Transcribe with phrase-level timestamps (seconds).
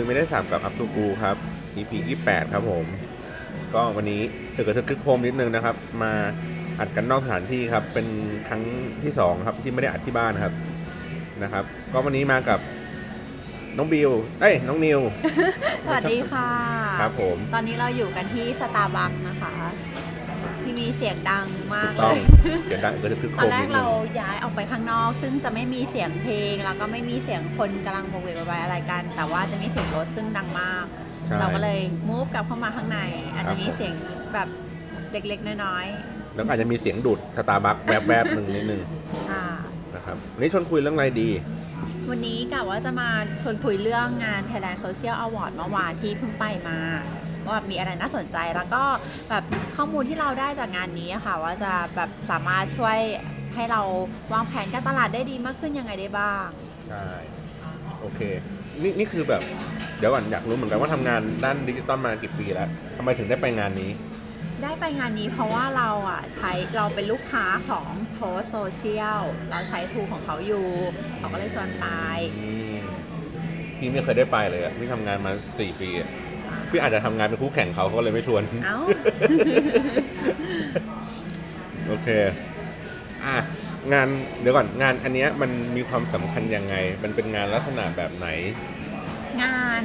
[0.00, 1.36] ยไม่ได้สับกับอัพตูกูครับ
[1.76, 1.92] EP
[2.22, 2.84] 28 ครับผม
[3.74, 4.20] ก็วันนี้
[4.52, 6.12] เกิดกระทึกคึกโครมนิดนึงนะครับ มา
[6.78, 8.06] อัดกันนอกสถานที่ครับ เป็น
[8.48, 8.62] ครั้ง
[9.02, 10.54] ที่สองครับที่ไม่ได้อัดที่บ้านครับ
[11.42, 12.60] นะครับ ก็วันนี้มากับ
[13.76, 14.10] น้องบิว
[14.40, 15.00] เอ้ยน้องนิว
[15.84, 16.48] สวัสดีค่ะ
[17.00, 19.54] ครับผม ตอนนี้เราอยู่กันที่สตาร์บัคนะคะ
[20.70, 22.18] ที่มีเสียงดังมากถูกเลต้องย
[22.66, 23.88] เสียงดังเกิดกระทึกคึกตโคอรนมแรนิกดนึเราง
[24.20, 30.84] ย้ายออกไปข้างนอก ซึ่งจะไม่มีเสียงเพลง แล้วก็ไม่มีเสียงคนกำลังโวกเวกโวยวายอะไรกัน แต่ว่าจะมีเสียงรถซึ่งดังมาก
[31.26, 33.00] ใช่ เราก็เลยมูฟกลับเข้ามาข้างใน
[33.34, 33.94] อาจครัจะบมีเสียง
[34.34, 34.48] แบบ
[35.12, 35.86] เล็กๆน้อย
[36.34, 39.46] แล้วก็อาจจะมีเสียงดูดสตาร์บัคแวบๆหนึ่งนิดนึงๆค่ะ
[39.94, 41.30] นะครับวันนี้ชวนคุยเรื่องอะไรดี
[42.10, 43.08] วันนี้กะว่าจะมา
[43.42, 46.78] ชวนคุยเรื่องงาน Thailand Social Award เมื่อวานที่เพิ่งไปมา
[47.44, 48.82] ว่าแบบมีอะไรน่าสนใจแล้วก็
[49.30, 49.44] แบบ
[49.76, 52.98] ข้อมูลที่เราได้จากงานนี้อะค่ะ ว่าจะแบบสามารถช่วย
[53.54, 53.80] ให้เรา
[54.32, 56.46] วางแผนการตลาดได้ดีมากขึ้นยังไงได้บ้าง
[56.88, 57.06] ใช่
[58.00, 58.20] โอเค
[58.82, 59.42] นี่นี่คือแบบ
[59.98, 63.90] เดี๋ยวก่อนอยากรู้เหมือนกันว่าทำงานด้านดิจิตอลมากี่ปีแล้วทำไมถึงได้ไปงานนี้
[64.62, 68.18] ได้ไปงานนี้เพราะว่าเราอะใช้เราเป็นลูกค้าของโท
[68.48, 70.66] โซเชียลเราใช้ทูของเขาอยู่
[71.18, 71.86] เขาก็เลยชวนไป
[72.38, 72.74] อืม
[73.78, 76.08] พี่ไม่เคยได้ไปเลยอะพี่ทำงานมาสี่ปีอะ
[76.70, 78.78] พี่อาจจะทำงานเป็นคู่แข่งเขาเขาก็เลยไม่ชวน เอ้า
[81.88, 82.08] โอเค
[83.24, 83.36] อะ
[83.92, 84.06] งาน
[84.40, 88.28] เดี๋ยวก่อนงานอันเนี้ยมันมีความสำคัญยังไง มันเป็นงานลักษณะแบบไหน
[89.42, 89.82] งาน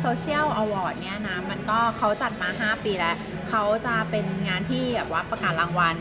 [0.00, 3.16] โซเชียลอวอร์ดเนี่ยนะ มันก็เขาจัดมา 5 ปีแล้ว
[3.50, 5.96] เขาจะเป็นงานที่แบบว่าประกาศรางวัล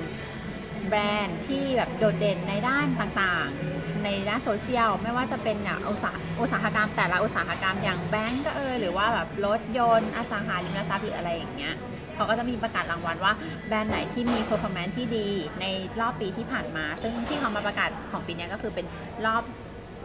[0.88, 11.75] แบรนด์ที่แบบโดดเด่นในด้านต่างๆ ในด้านโซเชียล ไม่ว่าจะเป็นอย่างอุตสาหอุตสาหกรรมแต่ละอุตสาหกรรมอย่างแบงก์ก็เออหรือว่าแบบรถยนต์อสังหาริมทรัพย์หรืออะไรอย่างเงี้ย
[12.16, 13.34] เขาก็จะมีประกาศรางวัลว่า
[13.68, 15.28] แบรนด์ไหนที่มี performance ที่ดี
[15.62, 15.66] ใน
[16.00, 18.85] รอบปีที่ผ่านมา ซึ่งที่เขามาประกาศของปีนี้ก็คือเป็น
[19.25, 19.44] รอบ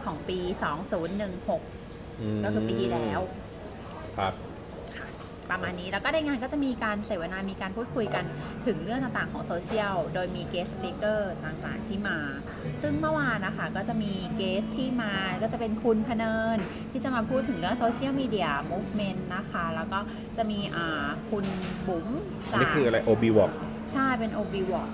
[0.05, 0.39] ของปี
[1.61, 3.19] 2016 ก็คือปีที่แล้ว
[4.17, 4.33] ครับ
[5.51, 8.23] ประมาณนี้ แล้วก็ในงานก็จะมีการเสวนา มีการพูดคุยกัน
[8.65, 12.17] ถึงเรื่องต่างๆของโซเชียล โดยมี guest speaker ต่างๆที่มา
[12.81, 16.57] ซึ่งเมื่อวานนะคะก็จะมี guest ที่มาก็จะเป็นคุณพเนิน
[16.91, 19.99] ที่จะมาพูดถึงเรื่องโซเชียลมีเดีย movement นะคะ แล้วก็
[20.37, 21.45] จะมีอ่าคุณ
[21.87, 22.07] บุ๋ม
[22.51, 23.51] จากนี่คืออะไร OB Walk
[23.91, 24.89] ใช่เป็น OB w a l k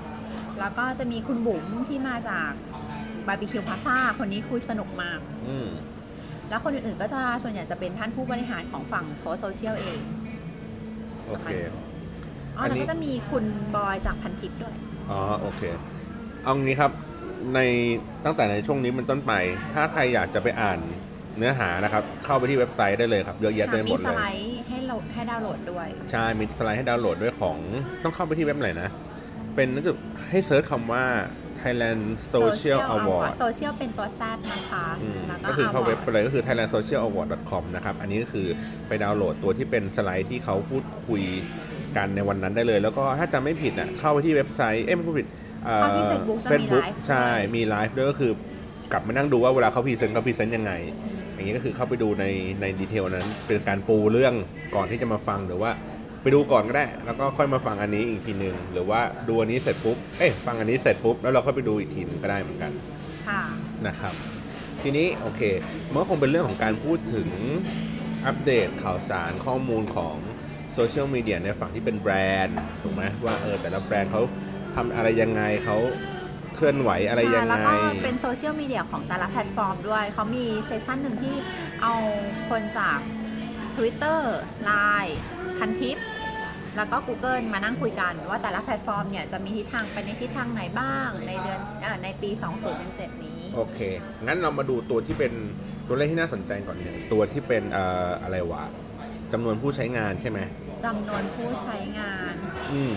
[0.60, 2.52] แล้วก็จะมีคุณบุ๋มที่มาจาก
[3.28, 5.20] บาร์บีคิวพาซ่าคนนี้คุยสนุกมาก
[5.50, 5.70] อืม
[6.50, 10.00] แล้วคนอื่นๆก็จะส่วนใหญ่จะเป็นท่านผู้บริหารของฝั่งโพสโซเชียลเอง
[11.28, 11.48] โอเค
[12.56, 13.44] อ๋ออันแล้วนี้ ก็จะมีคุณ
[13.76, 14.74] บอยจากพันทิปด้วย
[15.12, 15.62] อ๋อโอเค
[16.44, 16.92] เอางี้ครับ
[17.56, 17.60] ใน
[18.26, 19.34] ตั้งแต่ในช่วงนี้เป็นต้นไป
[19.74, 20.80] ถ้าใครอยากจะไปอ่าน
[21.38, 27.58] เนื้อหานะครับ เข้าไปที่เว็บไซต์ได้เลยครับเยอะแยะเต็มไปหมีมดสเลไลยด์ให้เราให้ดาวน์โหลดด้วย ใช่ มีสไลด์ให้ดาวน์โหลดด้วยของ
[28.04, 28.90] ต้องเข้าไปที่เว็บไหนนะ
[29.56, 29.94] เป็นน่าจะ
[30.30, 31.04] ให้ search คำว่า
[31.68, 32.02] Thailand
[32.34, 38.48] Social Award โซเชียลเป็นตัวแซดนะคะอืมแล้วก็คือเข้าเว็บ award ไปเลยก็คือ thailandsocialaward.com นะครับ อันนี้ก็คือ
[38.88, 41.24] ไปดาวน์โหลดตัวที่เป็นสไลด์ที่เขาพูดคุย
[41.98, 45.28] กันในวันนั้นได้เลย แล้วก็ถ้าจำไม่ผิดอะเข้าไปที่เว็บไซต์ เอ้ยไม่พูดผิด
[45.66, 48.32] เอ่อเข้าที่ Facebook จะมี Facebook ไลฟ์ใช่ด้วยมีไลฟ์ด้วยก็คือ
[48.92, 50.74] กลับมานั่งดูว่าเวลาเขา present เขา present ยังไง
[51.34, 52.26] อย่างนี้ก็คือเข้าไปดูใน
[52.62, 54.34] ใน detail นั้น เป็นการปูเรื่อง
[54.76, 55.72] ก่อนที่จะมาฟังหรือว่า
[56.28, 62.72] ไปดูก่อนก็ได้ แล้วก็ค่อยมาฟังอันนี้อีกทีหนึ่งหรือว่าดูอันนี้เสร็จปุ๊บเอ้ยฟังอันนี้เสร็จปุ๊บแล้วเราค่อยไปดูอีกทีหนึ่งก็ได้เหมือนกัน
[63.28, 63.42] ค่ะ
[63.88, 64.14] นะครับ
[64.82, 65.42] ทีนี้โอเค
[65.92, 67.30] มันก็คงเป็นเรื่องของการพูดถึง
[68.26, 70.16] อัปเดตข่าวสารข้อมูลของ
[70.74, 72.14] โซเชียลมีเดียในฝั่งที่เป็นแบร
[72.46, 74.22] นด์ถูกไหมว่าเออแต่ละแบรนด์เขา
[74.76, 75.78] ทำอะไรยังไงเขา
[76.56, 77.74] เคลื่อนไหวอะไรยังไงใช่ แล้วก็
[78.04, 81.36] เป็นโซเชียลมีเดียของแต่ละแพลตฟอร์มด้วย เขามี session หนึ่งที่
[81.82, 81.94] เอา
[82.50, 83.00] คนจาก
[83.76, 84.20] Twitter
[84.70, 85.16] Line
[85.58, 85.98] พันทิป
[86.78, 92.30] แล้วก็ Google มานั่งคุยกัน ว่าแต่ละแพลตฟอร์มเนี่ยจะมีทิศทางไปในทิศทางไหนบ้าง ในเดือนเออในปี
[92.76, 93.80] 2017 นี้ โอเค
[94.26, 95.34] งั้นเรามาดูตัวที่เป็น
[95.88, 98.64] ตัวเลขที่น่าสนใจก่อนเนี่ยตัวที่เป็นเอ่ออะไรวะ
[99.34, 100.40] จำนวนผู้ใช้งานใช่ไหม
[100.86, 102.34] จำนวนผู้ใช้งาน
[102.72, 102.94] อืม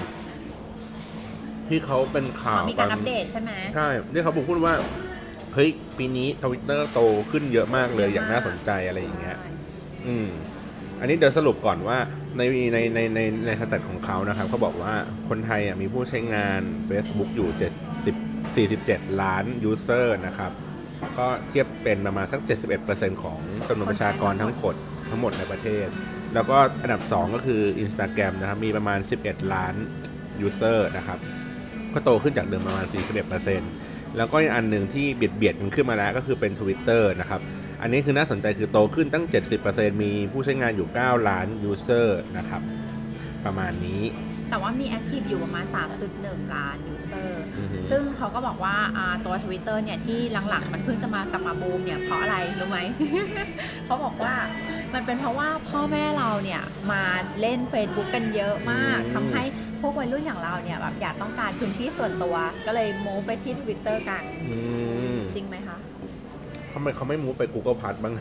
[1.69, 4.75] ที่เขาเป็นข่าวมีการอัปเดตใช่ไหมใช่ที่เขาบอกพูดว่า
[5.55, 7.01] เฮ้ยปีนี้ทวิตเตอร์โต
[7.31, 9.37] ขึ้นเยอะมากเลยอย่างน่าสนใจอะไรอย่างเงี้ย
[10.07, 10.29] อืม
[11.01, 11.99] อันนี้เดี๋ยวสรุปก่อนว่า
[12.37, 12.43] ใน
[12.73, 14.95] ในในในใน stat ของเขานะครับเขาบอกว่า
[15.29, 17.49] คนไทยอะมีผู้ใช้งาน Facebook อยู่
[18.55, 20.53] 70 47 ล้าน user นะครับ
[21.19, 22.41] ก็เทียบเป็นประมาณสัก
[22.83, 24.75] 71%ของจำนวนประชากรทั้งหมด
[25.11, 25.87] ทั้งหมดในประเทศ
[26.35, 29.75] แล้วก็อันดับ 2 ก็คือ Instagram นะครับ มีประมาณ 11 ล้าน
[30.41, 31.19] user นะครับ
[31.95, 32.87] ก็โตขึ้นจากเดิมประมาณ
[33.51, 37.41] 41%แล้วก็อีกอันหนึ่งที่เบียดเบียดมันขึ้นมาแล้วก็คือเป็น Twitter นะครับ
[37.83, 39.25] อันนี้คือน่าสนใจคือโตขึ้นตั้ง
[39.63, 42.63] 70%มีผู้ใช้งานอยู่ 9 ล้าน user นะครับ
[43.45, 44.03] ประมาณนี้
[44.51, 45.65] แต่ว่ามี active อยู่ประมาณ
[46.09, 50.19] 3.1 ล้าน user อือฮึซึ่งเขาก็บอกว่าอ่าตัว Twitter เนี่ยที่
[50.51, 52.79] หลังๆ มันเพิ่งจะมากลับมาบูมเนี่ย เพราะอะไร รู้ไหม
[53.87, 54.35] เขาบอกว่า
[54.95, 56.63] มันเป็นเพราะว่าพ่อแม่เราเนี่ย
[56.93, 57.03] มา
[57.41, 59.43] เล่น Facebook กันเยอะมากอืมทำให้
[59.81, 62.37] พวกวัยรุ่นอย่างเราเนี่ยแบบอยากต้องการพื้นที่ส่วนตัว
[62.67, 64.59] ก็เลยโมไปที่ Twitter กันอื
[65.17, 65.79] มจริงไหมคะ
[66.75, 68.15] ทำไมเขาไม่มูฟไป Google Plus บ้าง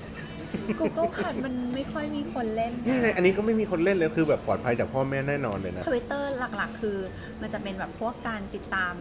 [0.79, 6.97] Google พัดมันไม่ค่อยมีคนเล่นนี่ไงอันนี้ก็ไม่มีคนเล่นเลยคือแบบปลอดภัยจากพ่อแม่แน่นอนเลยนะทวิตเตอร์หลักๆ คือ
[7.41, 8.93] มันจะเป็นแบบพวกการติดตาม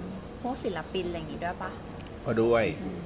[0.43, 1.71] พวกศิลปินอะไรอย่างงี้ด้วยปะ
[2.27, 2.99] ก็ด้วยอืม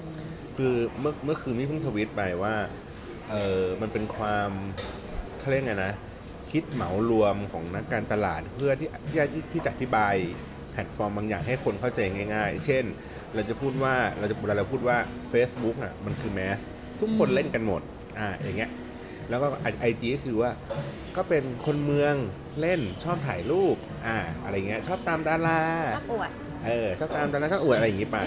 [0.57, 2.55] คือเมื่อเมื่อคืนนี้เพิ่งทวิตไปว่า
[3.31, 4.51] เออมันเป็นความ
[5.39, 5.93] เขาเรียกไงนะ
[6.51, 10.15] คิดเหมารวมของนักการตลาดเพื่อที่ที่ที่ที่จะอธิบาย
[10.73, 12.01] แพลตฟอร์มบางอย่างให้คนเข้าใจ
[12.35, 12.85] ง่าย ๆ เช่น
[13.35, 14.97] เราจะพูดว่าเราจะเวลาเราพูดว่า
[15.33, 16.59] Facebook อะมันคือแมส
[17.01, 17.83] ทุกคนเล่นกันหมด
[18.19, 18.71] อ่าอย่างเงี้ย
[19.31, 19.47] แล้วก็
[19.81, 20.51] ไอจีก็คือว่า
[21.17, 22.15] ก็เป็นคนเมือง
[22.61, 23.77] เล่นชอบถ่ายรูป
[24.07, 25.61] อ่าอะไรเงี้ยชอบตามดารา
[25.97, 26.31] ชอบอวด
[26.67, 28.19] เออชอบตามดาราชอบอวดอะไรอย่างนี้ไป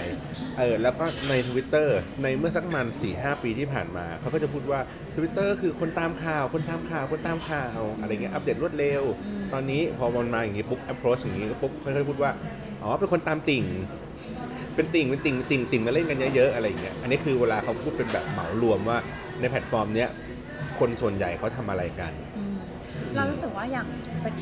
[0.58, 1.88] เออแล้วก็ใน Twitter
[2.22, 4.80] ในเมื่อสักประมัน4ี่หปีที่ผ่านมา เขาก็จะพูดว่า
[5.16, 12.30] Twitter คือคนตามข่าวคนตามข่าวคนตามข่าวอะไรเงี้ยอัปเดตรวดเร็วอืมตอนนี้พอมันมาอย่างนี้ปุ๊บ approach อย่างนี้ก็ปุ๊บค่อยๆพูดว่า
[12.82, 13.64] อ๋อเป็นคนตามติ่ง
[14.76, 18.98] เป็นติ่งเป็นติ่งเป็นติ่งติ่งมาเล่นกันเยอะๆอะไรอย่างเงี้ยอันนี้คือเวลาเขาพูดเป็นแบบเหมารวมว่า
[19.40, 20.08] ในแพลตฟอร์มเนี้ย
[20.78, 22.56] คนส่วนใหญ่เขาทำอะไรกันอืม
[23.14, 23.86] เรารู้สึกว่าอย่าง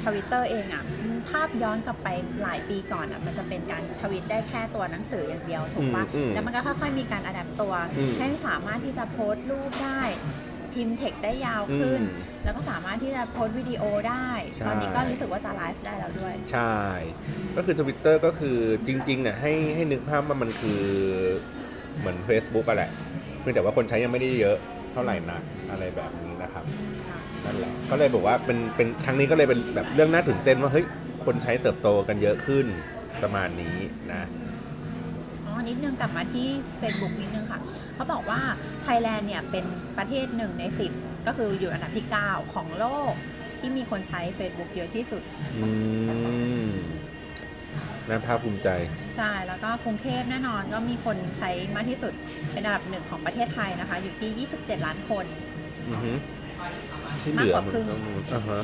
[0.05, 0.85] ทวิตเตอร์เองอะ
[1.29, 2.09] ถ้าย้อนกลับไป
[2.43, 10.03] หลายปีก่อนอะมันจะเป็นการทวิตได้แค่ตัวหนังสืออย่างเดียวถูกปะอืมอืมแล้วมันก็ค่อยๆมีการ adapt ตัว อืม ให้สามารถที่จะโพสต์รูปได้
[10.75, 16.75] พิมพ์เทคได้ยาวขึ้น อืมแล้วก็สามารถที่จะโพสต์วิดีโอได้ ใช่ ตอนนี้ก็รู้สึกว่าจะไลฟ์ได้แล้วด้วย ใช่
[17.57, 20.83] ก็คือ Twitter ก็คือจริงๆเนี่ยให้ให้นึกภาพว่ามันคือ
[21.99, 22.91] เหมือน Facebook อะแหละ
[23.41, 24.57] เพียงแต่ว่าคนใช้ยังไม่ได้เยอะ
[24.93, 26.65] เท่าไหร่นักอะไรแบบนี้นะครับ
[27.45, 30.87] นั่นแหละก็เลยบอกว่าเป็นเป็นครั้งนี้ก็เลยเป็นแบบเรื่องน่าตื่นเต้นว่าเฮ้ย
[31.25, 32.67] คนใช้เติบโตกันเยอะขึ้น
[33.23, 33.77] ประมาณนี้
[34.13, 34.23] นะ
[35.47, 36.47] อ๋อ นิดนึงกลับมาที่
[36.81, 37.61] Facebook นิดนึงค่ะ
[37.95, 38.41] เขาบอกว่า
[38.83, 39.65] ไทยแลนด์เนี่ยเป็น
[39.99, 40.65] ประเทศหนึ่งใน
[40.97, 43.13] 10 ก็คืออยู่อันดับที่ 9 ของโลก
[43.61, 45.23] ที่มีคนใช้ Facebook เยอะที่สุด
[45.57, 45.69] อื
[46.67, 46.69] ม
[48.09, 48.69] น่าภาคภูมิใจ
[49.17, 52.13] ใช่แล้วก็กรุงเทพแน่นอนก็มีคนใช้มากที่สุด
[52.53, 55.25] เป็นอันดับหนึ่งของประเทศไทยนะคะ อยู่ที่ 27 ล้านคน
[55.91, 56.13] อือฮึ
[57.23, 58.03] ที่เหลือมากกว่าครึ่งมันต้อง
[58.35, 58.63] อ่าฮะ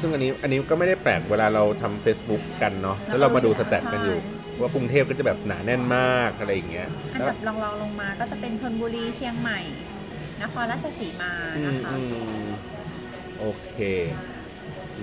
[0.00, 4.18] ซึ่งอันนี้อันนี้ก็ไม่ได้แปลกเวลาเราทำ Facebook กันเนาะแล้แล้ววเรามาดูสใช่แตทกันอยู่
[4.60, 9.60] ว่ากรุงเทพก็จะแบบหนาแน่นมากอะไรอย่างเงี้ยอันแล้วดับรองๆลงมาก็จะเป็นชนบุรีเชียงใหม่
[10.42, 12.00] นครราชสีมาอืนะมคะอื
[12.44, 12.46] ม
[13.38, 13.76] โอเค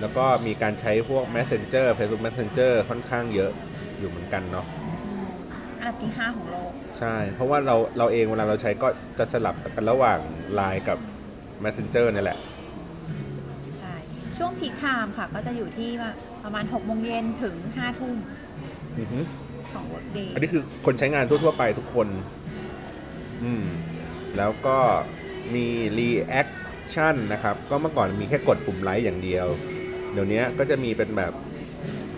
[0.00, 3.52] แล้วก็มีการใช้พวก Messenger Facebook Messenger ค่อนข้างเยอะ
[3.98, 4.66] อยู่เหมือนกันเนาะ
[5.04, 5.26] อืม
[5.78, 8.88] อันดับที่ 5 ของโลก ใช่ เพราะว่าเราเราเองเวลาเราใช้ก็
[9.18, 10.18] จะสลับกันระหว่าง
[10.58, 10.98] Line กับ
[11.64, 12.38] Messenger นี่แหละ
[13.78, 13.94] ใช่
[14.36, 15.90] ช่วงพีคไทม์ค่ะก็จะอยู่ที่
[16.44, 18.16] ประมาณ6โมงเย็นถึง5ทุ่ม
[18.98, 19.20] อือฮึ
[19.72, 22.08] ของ workday อันนี้คือคนใช้งานทั่ว ๆ ไปทุกคน
[23.44, 23.64] อืม
[24.36, 24.78] แล้วก็
[25.54, 25.66] มี
[25.98, 29.46] reaction นะครับ ก็เมื่อก่อนมีแค่กดปุ่มไลค์อย่างเดียว
[30.12, 31.32] เดี๋ยวนี้ก็จะมีเป็นแบบ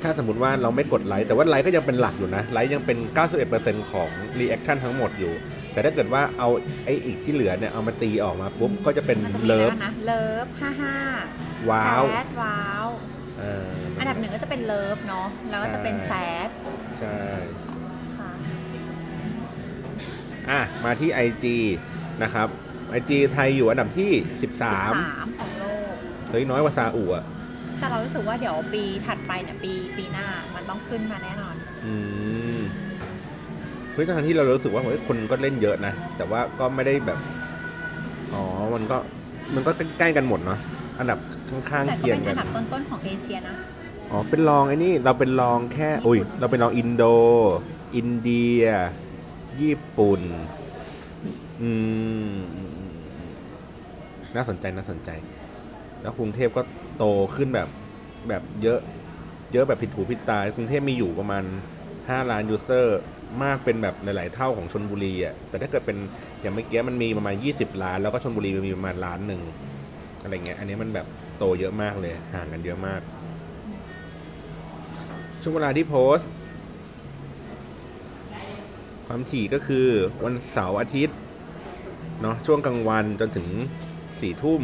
[0.02, 2.98] ถ้าสมมติว่าเราไม่กดไลค์ แต่ว่าไลค์ก็ยังเป็นหลักอยู่นะ ไลค์ยังเป็น
[3.44, 5.32] 91%ของ reaction ทั้งหมดอยู่
[5.72, 6.48] แต่ถ้าเกิดว่าเอา
[6.84, 12.86] ไอ้อีกที่เหลือเนี่ย เอามาตีออกมาปุ๊บ ก็จะเป็นมันจะมี love แล้วนะ love haha wow sad wow
[13.38, 16.48] เอออันดับหนึ่งก็จะเป็น love เนาะแล้วก็จะเป็น sad
[16.98, 17.18] ใช่
[18.16, 18.30] ค่ะ
[20.50, 21.44] อะมาที่ IG
[22.22, 22.48] นะครับ
[22.98, 24.94] IG ไทยอยู่อันดับที่ 13สาม
[25.38, 25.94] ของโลก
[26.30, 27.24] เฮ้ยน้อยกว่าซาอุอะ
[27.78, 31.54] แต่เรารู้สึกว่าเดี๋ยวปีถัดไปเนี่ยปีปีหน้ามันต้องขึ้นมาแน่นอน
[31.86, 31.94] อื
[32.56, 32.60] ม
[33.92, 37.18] เฮ้ยทั้งที่เรารู้สึกว่าเฮ้ยคนก็เล่นเยอะนะ แต่ว่าก็ไม่ได้แบบ
[38.34, 38.96] อ๋อ มันก็
[39.54, 40.58] มันก็ใกล้ๆกันหมดเนาะ
[40.98, 41.18] อันดับ
[41.50, 43.56] ข้างแต่ๆก็เคียเป็งนกัอันนดับต้นๆของเอเชียนะ
[44.10, 47.04] อ๋อเป็นรองไอ้นี่เราเป็นรองแค่อุ้ยเราเป็นรองอินโด
[47.96, 48.64] อินเดีย
[49.60, 50.22] ญี่ปุ่น
[51.60, 51.70] อื
[52.32, 52.34] ม
[54.36, 55.10] น่าสนใจน่าสนใจ
[56.02, 56.62] แล้วกรุงเทพก็
[56.98, 57.04] โต
[57.36, 57.68] ขึ้นแบบ
[58.28, 58.80] แบบเยอะ
[59.52, 61.44] เยอะแบบผิดหูผิดตากรุงเทพมีอยู่ประมาณ
[61.86, 63.00] 5ล้าน user
[63.42, 65.98] มากเป็นแบบหลาย ๆ เท่าของชลบุรีอะแต่ถ้าเกิดเป็น
[66.40, 69.42] อย่างเมื่อกี้มันมีประมาณ 20 ล้าน แล้วก็ชลบุรีมันมีประมาณล้านหนึ่ง
[70.22, 71.06] อะไรเงี้ยอันนี้มันแบบ
[71.38, 73.00] โตเยอะมากเลยห่างกันเยอะมาก
[75.42, 76.28] ช่วงเวลาที่โพสต์
[79.06, 79.86] ความถี่ก็คือ
[80.24, 81.16] วันเสาร์อาทิตย์
[82.22, 83.48] เนาะช่วงกลางวันจนถึง
[84.20, 84.62] สี่ทุ่ม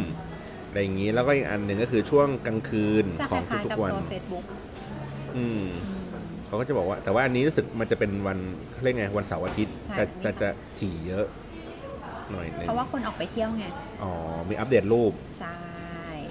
[0.67, 4.45] อะไรอย่างนี้แล้วก็อีกอันหนึ่งก็คือช่วงกลางคืนจะขคองล้ายๆทุกับกๆวันตัว Facebook
[5.37, 5.63] อืม
[6.47, 8.37] เขาก็จะบอกว่า แต่ว่าอันนี้รู้สึกมันจะเป็นวัน
[8.71, 11.25] เขาเรียกไงวันเสาร์อาทิตย์ใช่จะจะจะถี่เยอะ
[12.31, 13.65] หน่อยหนึงเพราะว่าคนออกไปเที่ยวไง
[14.03, 14.11] อ๋อ
[14.49, 15.55] มีอัปเดตรูป ใช่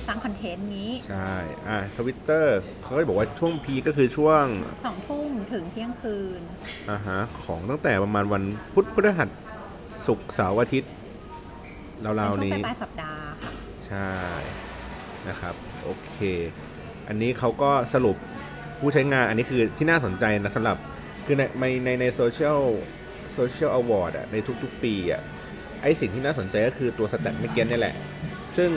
[0.07, 1.33] สร้างคอนเทนต์นี้ ใช่
[1.69, 4.45] อะทวิตเตอร์เขาก็จะบอกว่าช่วง peak ก็คือช่วง
[4.85, 6.41] สองทุ่มถึงเที่ยงคืน
[6.91, 8.43] อ่าฮะของตั้งแต่ประมาณวัน
[8.73, 9.29] พุธพฤหัส
[10.07, 10.91] ศุกร์เสาร์อาทิตย์
[12.03, 13.53] เป็นราวๆ ช่วงนี้ปลายๆสัปดาห์ค่ะ
[13.87, 14.11] ใช่
[15.29, 16.17] นะครับโอเค
[17.09, 18.17] อันนี้เขาก็สรุป
[18.79, 20.77] ผู้ใช้งานอันนี้คือที่น่าสนใจนะสำหรับ
[21.27, 22.61] คือในในในใน social
[23.35, 25.23] social award อะในทุกๆปีอะ
[25.83, 27.97] ไอ้สิ่งที่น่าสนใจก็คือตัว stat เมเกนนี่แหละ
[28.57, 28.71] ซึ่ง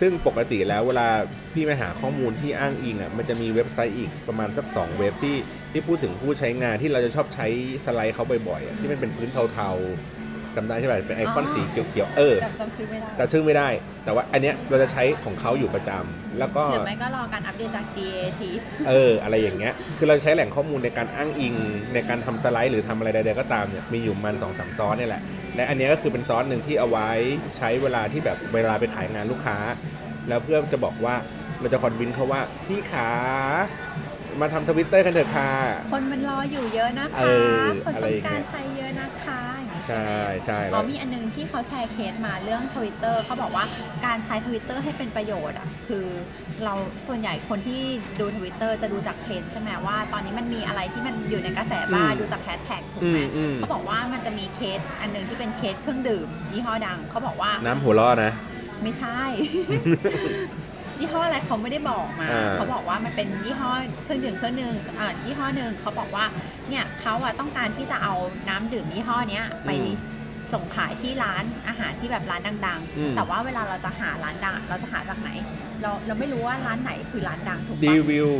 [0.00, 1.08] ซึ่งปกติแล้วเวลา
[1.52, 5.36] พี่ไปหาข้อมูลที่อ้างอิงอะมันจะมีเว็บไซต์อีกประมาณสัก 2 เว็บที่
[5.72, 7.46] ที่พูดถึงผู้ใช้งานที่เราจะชอบใช้
[7.84, 10.13] สไลด์เขาบ่อยๆอะที่มันเป็นพื้นเทาๆ
[10.56, 13.68] จำได้ใช่ไหมเป็นไอคอนอ๋อสีเขียวๆเออจำจำชื่อไม่ได้แต่ชื่อไม่ได้
[14.04, 18.40] แต่ว่าอันเนี้ยเราจะใช้ของเขาอยู่ประจำแล้วก็ หรือไม่ก็รอการอัปเดตจาก DAAT
[18.88, 21.54] เอออะไรอย่างเงี้ย คือเราใช้แหล่งข้อมูลในการอ้างอิง
[21.94, 25.22] ในการทำสไลด์หรือทำอะไรใดๆก็ตามเนี่ยมีอยู่มันสองสามซอสเนี่ยแหละ
[25.56, 27.08] และอันเนี้ยก็คือเป็นซอสหนึ่งที่เอาไว้
[27.56, 29.56] ใช้เวลาที่แบบเวลาไปขายงานลูกค้า
[30.28, 31.14] แล้วเพื่อจะบอกว่า
[31.60, 33.08] เราจะ convince เขาว่าพี่ขา
[34.40, 35.50] มาทำทวิตเตอร์กันเถอะค่ะ
[35.92, 39.43] คนมันรออยู่เยอะนะคะเออคนต้องการใช้อะไรอย่างเงี้ย การใช้เยอะนะคะอย่างนี้
[39.88, 40.10] ใช่
[40.46, 43.64] ใช่อ๋อ แล้วมีอันนึงที่เขาแชร์เคสมาเรื่องทวิตเตอร์เขาบอกว่า
[44.06, 46.06] การใช้ทวิตเตอร์ให้เป็นประโยชน์อะคือ
[46.64, 46.74] เรา
[47.08, 47.82] ส่วนใหญ่คนที่
[48.20, 58.32] ดูทวิตเตอร์จะดูจากเพจใช่ไหมว่า ตอนนี้มันมีอะไรที่มันอยู่ในกระแสบ้างดูจากแฮชแท็กถูกไหมอืม อืมเขาบอกว่ามันจะมีเคสอันหนึ่งที่เป็นเคสเครื่องดื่มยี่ห้อดังเขาบอกว่าน้ำหัวล้อนะ
[58.82, 59.20] ไม่ใช่
[61.00, 63.72] ยี่ห้ออะไรเขาไม่ได้บอกมา อ่า เขาบอกว่ามันเป็นยี่ห้อ
[64.02, 66.24] เครื่องดื่มเครื่องหนึ่งอ่ายี่ห้อหนึ่งเขาบอกว่า
[66.68, 68.14] เนี่ยเขาอะต้องการที่จะเอา
[68.48, 69.70] น้ำดื่มยี่ห้อเนี้ยไป
[70.52, 75.30] ส่งขายที่ร้านอาหารที่แบบร้านดัง อืม ๆ แต่ว่าเวลาเราจะหาร้านดังเราจะหาจากไหน
[75.82, 78.30] เราเราไม่รู้ว่าร้านไหนคือร้านดังถูกดีปะวิว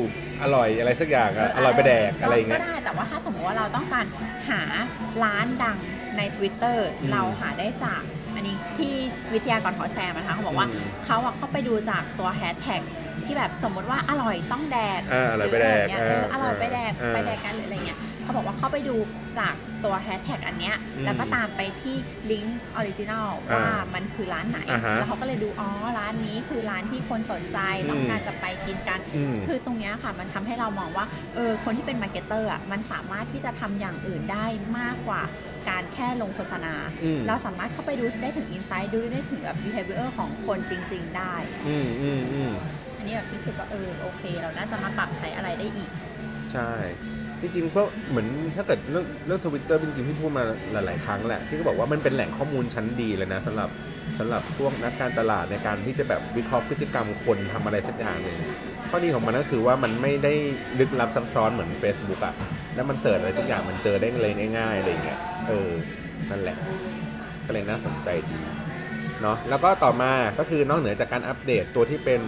[0.42, 4.06] อร่อยอะไรสักอย่างอะอร่อยไปแดกอะไรอย่างเงี้ย ก็ได้แต่ว่าถ้าสมมติว่าเราต้องการ
[4.50, 4.62] หา
[5.24, 5.78] ร้านดัง
[6.16, 8.02] ใน Twitter อืมเราหาได้จาก
[8.36, 8.92] อันนี้ที่
[9.34, 12.82] วิทยากรเขาแชร์มานะคะเขาบอกว่าอืมเขาอะเข้าไปดูจากตัวแฮชแท็ก
[13.24, 18.96] ที่แบบสมมติว่าอร่อยต้องแดกอ่าอร่อยไปแดกหรืออะไรเงี้ยเอออร่อยไปแดกอ่าไปแดกกันหรืออะไรเงี้ยเขาบอกว่าเข้าไปดู
[19.38, 21.96] จากตัวแฮชแท็กอันเนี้ยอืมแล้วก็ตามไปที่
[22.30, 34.46] ลิงก์ original อ่าว่ามันคือร้านไหนอ่าฮะแล้วเขาก็เลยดูอ๋อร้านนี้คือร้านที่คนสนใจต้องอืมการจะไปกินกันอืมคือตรงเนี้ยค่ะมันทำให้เรามองว่าเออคนที่เป็น marketer อะมันสามารถที่จะทำอย่างอื่นได้
[34.78, 35.22] มากกว่า
[35.68, 41.34] การแค่ลงโฆษณา อืม เราสามารถเข้าไปดูได้ถึง insight ดูได้ถึงแบบ behavior ของคนจริง ๆ ได้
[41.68, 42.52] อืมอืมอืม
[42.98, 45.90] อันนี้แบบรู้สึกว่าเออโอเค เราน่าจะมาปรับใช้อะไรได้อีก
[46.52, 46.70] ใช่
[47.40, 53.70] จริงๆเพราะเหมือนถ้าเกิดเรื่องเรื่องทวิตเตอร์จริงๆพี่พูดมาหลายๆครั้งแหละพี่ก็บอกว่ามันเป็นแหล่งข้อมูลชั้นดีเลยนะสำหรับ
[54.18, 58.38] สำหรับพวกนักการตลาดในการที่จะแบบวิเคราะห์พฤติกรรมคนทำอะไรสักอย่างหนึ่ง
[58.90, 60.34] ข้อดีของมันก็คือว่ามันไม่ได้
[60.78, 62.34] ลึกลับซับซ้อนเหมือน Facebook อะ
[62.74, 65.70] แล้วมัน search อะไรทุกอย่างมันเจอได้เลยง่ายๆอะไรอย่างเงี้ย เออ
[66.30, 66.56] นั่นแหละ
[67.46, 68.38] ก็เลยน่าสนใจดี
[69.22, 72.20] เนาะ แล้วก็ต่อมาก็คือนอกเหนือจากการอัปเดตตัวที่เป็น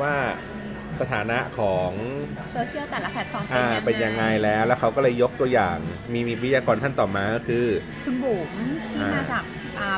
[0.00, 0.14] ว่า
[1.00, 1.90] สถานะของ
[2.52, 5.76] โซเชียลแต่ละแพลตฟอร์มอ่าเป็นยังไงแล้ว แล้วเขาก็เลยยกตัวอย่าง
[6.12, 7.66] มีมีวิทยากรท่านต่อมาก็คือ
[8.04, 8.50] คุณบุ๋ม
[8.90, 9.44] ที่อ่ามมาจาก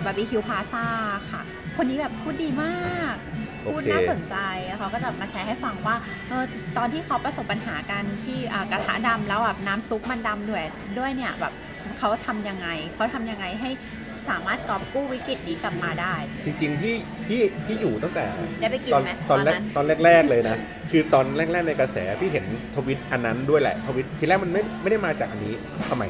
[0.05, 0.85] บาร์บีคิวพาซา
[1.31, 1.43] ค่ะ
[1.77, 3.17] คนนี้แบบพูดดีมาก
[3.63, 5.97] โอพูดเคน่าสนใจแล้วเขาก็จะมาแชร์ให้ฟังว่า
[6.29, 6.45] เออ
[6.77, 10.65] ตอนที่เขาประสบปัญหากันที่อ่ากระทะดำแล้วแบบน้ำซุปมันดำด้วย
[10.99, 11.53] ด้วยเนี่ยแบบ
[11.99, 13.71] เขาทำยังไง เขาทำยังไงให้
[14.31, 16.15] สามารถกอบกู้วิกฤตนี้กลับมาได้
[16.45, 16.95] จริงๆที่
[17.29, 18.25] ที่ที่อยู่ตั้งแต่
[18.61, 20.57] ได้ไปกินตอนไหมตอนแรกนั้นตอนแรก ๆ เลยนะ
[20.91, 22.45] คือตอนแรก ๆ ในกระแสพี่เห็น
[22.77, 25.55] ทวิตอันนั้นด้วยแหละทวิตทีแรกมันไม่ไม่ได้มาจากอันนี้
[25.91, 26.05] ทำไม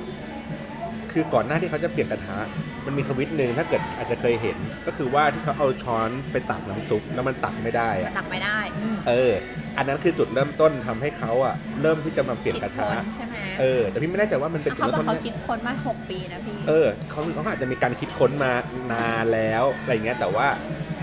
[1.12, 2.38] คือก่อนหน้าที่เขาจะเปลี่ยนกระทะ
[2.86, 4.56] มันมีทวิตหนึ่งถ้าเกิดอาจจะเคยเห็น
[4.86, 9.32] ก็คือว่าที่เขาเอาช้อนไปตักน้ำซุปแล้วมันตักไม่ได้อะตักไม่ได้อืมเออ
[9.76, 18.52] อันนั้นคือจุดเริ่มต้นทำให้เขาอะเริ่มที่จะมาเปลี่ยนกระทะคิดค้นใช่ไหมเออแต่พี่ไม่แน่ใจว่ามันเป็นจุดเขาเริ่บอมกต้นเขาคิดค้นมา 6 ปีนะพี่เออเขาเขาอาจจะมีการคิดค้นมา
[18.92, 20.46] นานแล้วอะไรเงี้ยแต่ว่า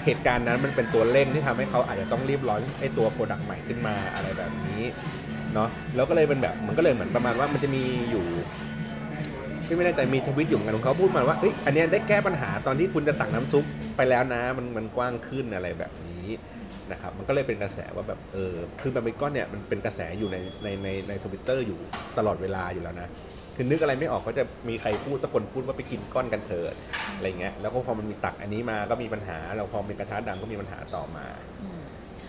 [0.06, 4.84] เหตุการณ์นั้นมันเป็นตัวเร่งที่ทำให้เขาอาจจะต้องรีบ launch ไอ้ตัว product ใหม่ขึ้นมาอะไรแบบนี้
[5.54, 8.26] เนาะแล้วก็เลยเป็นแบบมันก็เลยเหมือนประมาณว่ามันจะมีอยู่
[9.66, 13.64] พี่ไม่แน่ใจมีทวิตอยู่เหมือนกันของเขาพูดมาว่าเอ้ยอันเนี้ยได้แก้ปัญหาตอนที่คุณจะตักน้ำซุป
[13.96, 16.26] ไปแล้วนะมันมันกว้างขึ้นอะไรแบบนี้
[16.92, 21.80] นะครับมันก็เลยเป็นกระแสว่าแบบเออคือบาร์บีกอนเนี่ยมันเป็นกระแสอยู่ในในในในทวิตเตอร์อยู่
[22.18, 23.10] ตลอดเวลาอยู่แล้วนะ
[23.56, 26.74] คือนึกอะไรไม่ออกก็จะมีใครพูดสักคนพูดว่าไปกินกอนกันเถิด
[27.16, 31.26] อะไรเงี้ยแล้วก็พอมันมีตักอันนี้มาก็มีปัญหาแล้วพอเป็นกระทะดำก็มีปัญหาต่อมา
[31.62, 31.82] อืม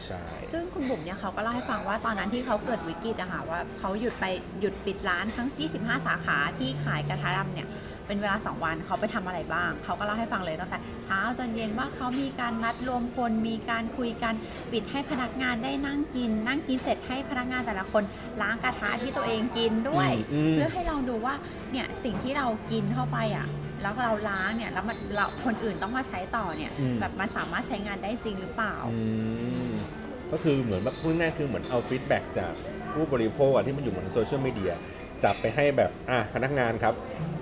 [0.07, 4.25] ใช่ซึ่งคุณบุ๋มเนี่ยเขาก็เล่าให้ฟังว่าตอนนั้นที่เขาเกิดวิกฤตอะค่ะว่าเขาหยุดไป
[4.61, 5.49] หยุดปิดร้านทั้ง
[5.79, 7.69] 25 สาขาที่ขายกระทะดำเนี่ย
[8.07, 14.35] เป็นเวลา 2 วันเขาไปทำอะไรบ้าง เขาก็เล่าให้ฟังเลยตั้งแต่เช้าจนเย็นว่าเขามีการนัดรวมพลมีการคุยกัน
[14.73, 18.03] ปิดให้พนักงานได้นั่งกิน นั่งกินเสร็จให้พนักงานแต่ละคน
[18.43, 21.35] ล้างกระทะที่ตัวเองกินด้วยอืมเพื่อให้เราดูว่า
[21.73, 23.47] เนี่ยสิ่งที่เรากินเข้าไปอะ
[23.83, 29.01] แล้วเราล้างเนี่ยแล้วมันเราคนอื่นต้องมาใช้ต่อเนี่ยอืมแบบมันสามารถใช้งานได้จริงหรือเปล่าอื
[29.71, 29.73] ม
[30.33, 32.53] ก็คือเหมือนแบบพูดง่ายๆคือเหมือนเอา feedback จาก
[32.95, 34.73] ผู้บริโภคอะที่มันอยู่บนโซเชียลมีเดีย
[35.25, 36.95] จับไปให้แบบอะพนักงานครับ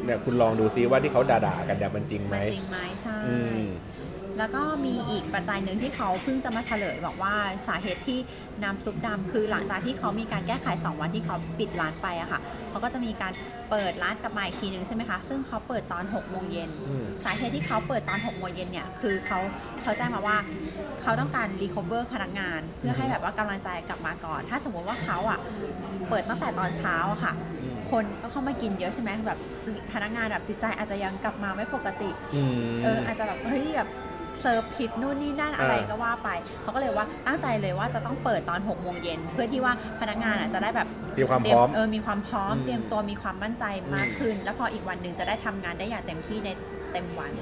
[0.05, 3.65] เนี่ยคุณลองดูซิว่าที่เขาด่าๆกันเนี่ยมันจริงไหมมันจริงไหมใช่อืม
[4.39, 7.35] แล้วก็มีอีกปัจจัยหนึ่งที่เขาเพิ่งจะมาเฉลยบอกว่า
[7.69, 8.19] สาเหตุที่
[8.63, 12.41] น้ำซุปดำคือหลังจากที่เขามีการแก้ไข 2 วันที่เขาปิดร้านไปอะค่ะ
[12.71, 13.33] เขาก็จะมีการ
[13.71, 19.39] เปิดร้านกลับมาอีกทีนึงใช่ไหมคะซึ่งเขาเปิดตอน6โมงเย็นอืมสาเหตุที่เขาเปิดตอน6โมงเย็นเนี่ยคือเขา
[19.83, 20.37] เขาแจ้งมาว่า
[21.03, 25.39] เขาต้องการ recover พนักงาน เพื่อให้แบบว่ากำลังใจกลับมาก่อน ถ้าสมมติว่าเขาอะ
[26.09, 29.39] เปิดตั้งแต่ตอนเช้าอะค่ะอืม คนก็เข้ามากินเยอะใช่ไหมแบบ
[29.93, 32.53] พนักงานแบบจิตใจอาจจะยังกลับมาไม่ปกติอืม
[32.85, 33.91] เอออาจจะแบบเฮ้ยแบบ
[34.41, 36.29] เสิร์ฟผิดนู่นนี่นั่นอะไรอ่าก็ว่าไป
[36.63, 43.65] เขาก็เลยว่าตั้งใจเลยว่าจะต้องเปิดตอน6โมงเย็นเพื่อที่ว่าพนักงานอะจะได้แบบเตรียมความเตพร้อมเออมีความพร้อมอืมเตรียมตัวมีความมั่นใจ
[43.95, 46.49] มากอืมขึ้น แล้วพออีกวันหนึ่งจะได้ทำงานได้อย่างเต็มที่ใน
[46.93, 47.33] เต็มวัน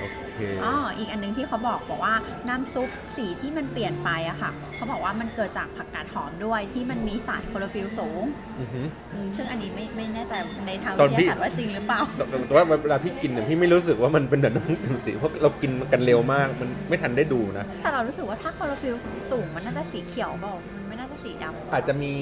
[0.00, 2.14] อือหืออืมโอเคอ๋ออีกอันหนึงที่เขาบอกบอกว่า
[2.48, 8.24] น้ำซุปสีที่มันเปลี่ยนไปอะค่ะ เขาบอกว่ามันเกิดจากผักกาดหอมด้วยที่มันมีสารคลอโรฟิลล์สูง
[8.60, 10.34] อือหืออืมซึ่งอันนี้ไม่ไม่แน่ใจ
[10.66, 18.94] ในทางตอวินทที่ยาศาสตร์ว่าจริงหรือเปล่าแต่แต่ว่าเวลาพี่กินเนี่ยพี่ไม่รู้สึกว่ามันเป็นแบบน้ำตาลสีเพราะเรากินกันเร็วมากมันไม่ทันได้ดูนะ แต่เรารู้สึกว่าถ้าคลอโรฟิล
[19.30, 22.12] สูงมันน่าจะสีเขียวเปล่ามันไม่น่าจะสีดำอาจจะมี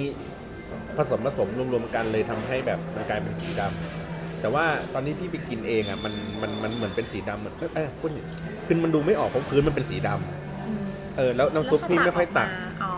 [0.96, 4.05] ผสมผสมรวมๆกันเลยทำให้แบบมันกลายเป็นสีดำ
[4.46, 6.12] แต่ว่าตอนนี้พี่ไปกินเองอะมัน
[6.42, 8.26] มันมันเหมือนเป็นสีดำเหมือนเออพูดอย่าง
[8.66, 10.82] คือมันดูไม่ออกเพราะพื้นมันเป็นสีดำอืม
[11.16, 12.48] เออแล้วน้ำซุปพี่ไม่ค่อยตัก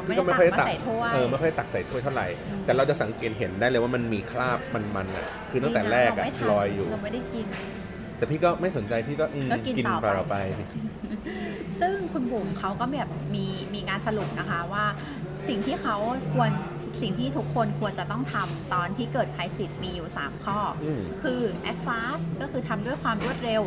[0.06, 7.46] แล้วถ้าตักออกมาอ๋อไม่พี่ได้ก็ไม่ตักค่อยตักมาใส่ถ้วยเออไม่ค่อยตักใส่ถ้วยเท่าไหร่อืมแต่เราจะสังเกตเห็นได้เลยว่ามันมีคราบมันๆอะ คือตั้งแต่แรกอะดีนะเาไม่ทันลอยอยู่เราไม่ได้กิน
[8.18, 10.36] แต่พี่ก็ไม่สนใจพี่ก็อืมก็กินต่อไปต่อไป
[11.80, 14.84] ซึ่งคุณบุ๋มเขาก็แบบมีมีการสรุปนะคะว่า
[15.48, 15.96] สิ่งที่เขา
[16.34, 16.50] ควร
[17.02, 23.62] สิ่งที่ทุกคนควรจะต้องทำตอนที่เกิด crisis มีอยู่ 3 ข้อออืมคือ act fast ก็คือทำด้วยความรวดเร็ว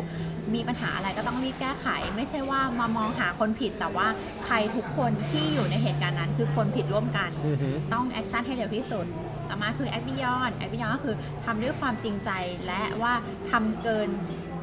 [0.54, 4.08] มีปัญหาอะไรก็ต้องรีบแก้ไข ไม่ใช่ว่ามามองหาคนผิด แต่ว่า
[4.44, 9.06] ใครทุกคนที่อยู่ในเหตุการณ์นั้น คือคนผิดร่วมกันอือหือต้อง action ให้เร็วที่สุด
[9.48, 11.14] ต่อมาคือ act beyond act beyond ก็คือ
[11.44, 12.30] ทำด้วยความจริงใจ
[12.66, 13.14] และว่า
[13.50, 14.08] ทำเกิน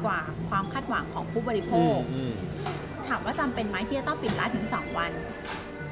[0.04, 2.32] กว่าความคาดหวังของผู้บริโภอืคมอืม
[3.08, 5.10] ถามว่าจำเป็นไหมที่จะต้องปิดร้านถึง 2 วัน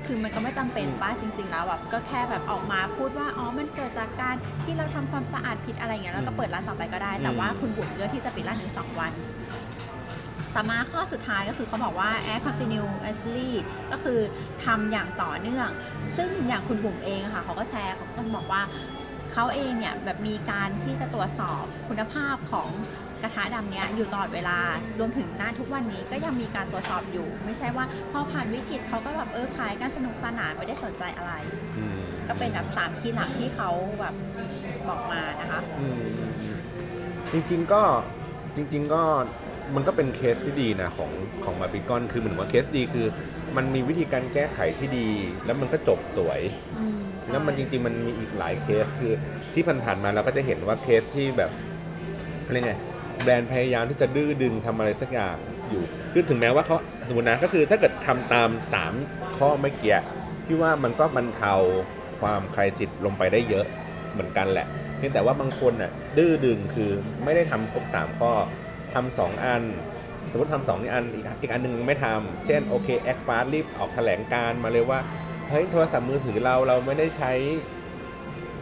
[0.08, 9.12] คือมันก็ไม่จำเป็นอืมป้าจริง ๆ แล้วแบบก็แค่แบบออกมาพูดว่าอ๋อมันเกิดจากการที่เราทำความสะอาดผิดอะไรอย่างเงี้ยแล้วก็เปิดร้านต่อไปก็ได้ แต่ว่าคุณบุ๋มเลือกที่จะปิดร้านถึง2วัน
[10.54, 13.50] ต่อมาข้อสุดท้ายก็คือเขาบอกว่า act continuously
[13.92, 14.18] ก็คือ
[14.64, 15.68] ทำอย่างต่อเนื่อง
[16.16, 18.62] ซึ่งอย่างคุณบุ๋มเองอะค่ะเขาก็แชร์เขาก็บอกว่า
[19.40, 22.68] เขาเองเนี่ยแบบมีการที่จะตรวจสอบคุณภาพของ
[23.22, 24.58] กระทะดำเนี้ยอยู่ตลอดเวลา
[24.98, 31.32] รวมถึงหน้าทุกวันนี้ก็ยังมีการตรวจสอบอยู่ ไม่ใช่ว่าพอผ่านวิกฤตเขาก็แบบเออขายกันสนุกสนานไม่ได้สนใจอะไร
[31.78, 33.70] อืมก็เป็นแบบสามคีย์หลักที่เขา
[34.00, 34.14] แบบ
[34.88, 36.02] บอกมานะคะ อืม
[37.32, 37.82] จริง ๆก็
[38.56, 39.02] จริง ๆ ก็
[39.74, 41.10] มันก็เป็นเคสที่ดีนะของ
[41.44, 43.06] ของบาร์บีกอนคือเหมือนว่าเคสดีคือ
[43.56, 45.08] มันมีวิธีการแก้ไขที่ดี
[45.44, 46.40] แล้วมันก็จบสวย
[46.78, 49.12] อืมใช่แล้วมันจริง ๆ มันมีอีกหลายเคสคือ
[49.54, 51.50] ที่ผ่านๆมาเราก็จะเห็นว่าเคสที่แบบ
[52.46, 52.72] อะไรไง
[53.22, 55.36] แบรนด์พยายามที่จะดื้อดึงทำอะไรสักอย่าง
[55.70, 56.76] อยู่คือถึงแม้ว่าเขา
[57.08, 58.48] สมมตินะก็คือถ้าเกิดทำตาม
[58.94, 59.96] 3 ข้อเมื่อกี้
[60.44, 61.54] พี่ว่ามันก็บรรเทา
[62.20, 63.66] ความ crisis ลงไปได้เยอะ
[64.12, 66.90] เหมือนกันแหละเพียงแต่ว่าบางคนน่ะดื้อดึงคือ
[67.24, 68.30] ไม่ได้ทำครบ3ข้อ
[68.94, 69.62] ทำสองอัน
[70.30, 75.00] สมมติทำสองอันอีกอีกอันหนึ่งไม่ทำเช่นโอเคแอคฟาสรีบออกแถลงการณ์มาเลยว่า
[75.50, 77.32] เฮ้ยโทรศัพท์มือถือเราเราไม่ได้ใช้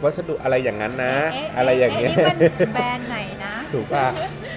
[0.03, 4.05] วัสดุอะไรอย่างนั้นนะเอ๊อะไรอย่างเงี้ยนี่มันแบรนด์ไหนนะถูกป่ะ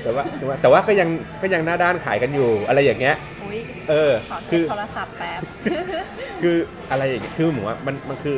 [0.02, 1.08] แต่ว่าแต่ว่าแต่ว่าก็ยัง
[1.42, 3.58] ก็ยังหน้าด้านขายกันอยู่อะไรอย่างเงี้ยอุ้ย
[3.90, 5.40] เออขอเทคือโทรศัพท์แป๊บ
[6.42, 6.56] คือ
[6.90, 8.36] อะไรอย่างเงี้ยคือเหมือนว่ามันมันคือ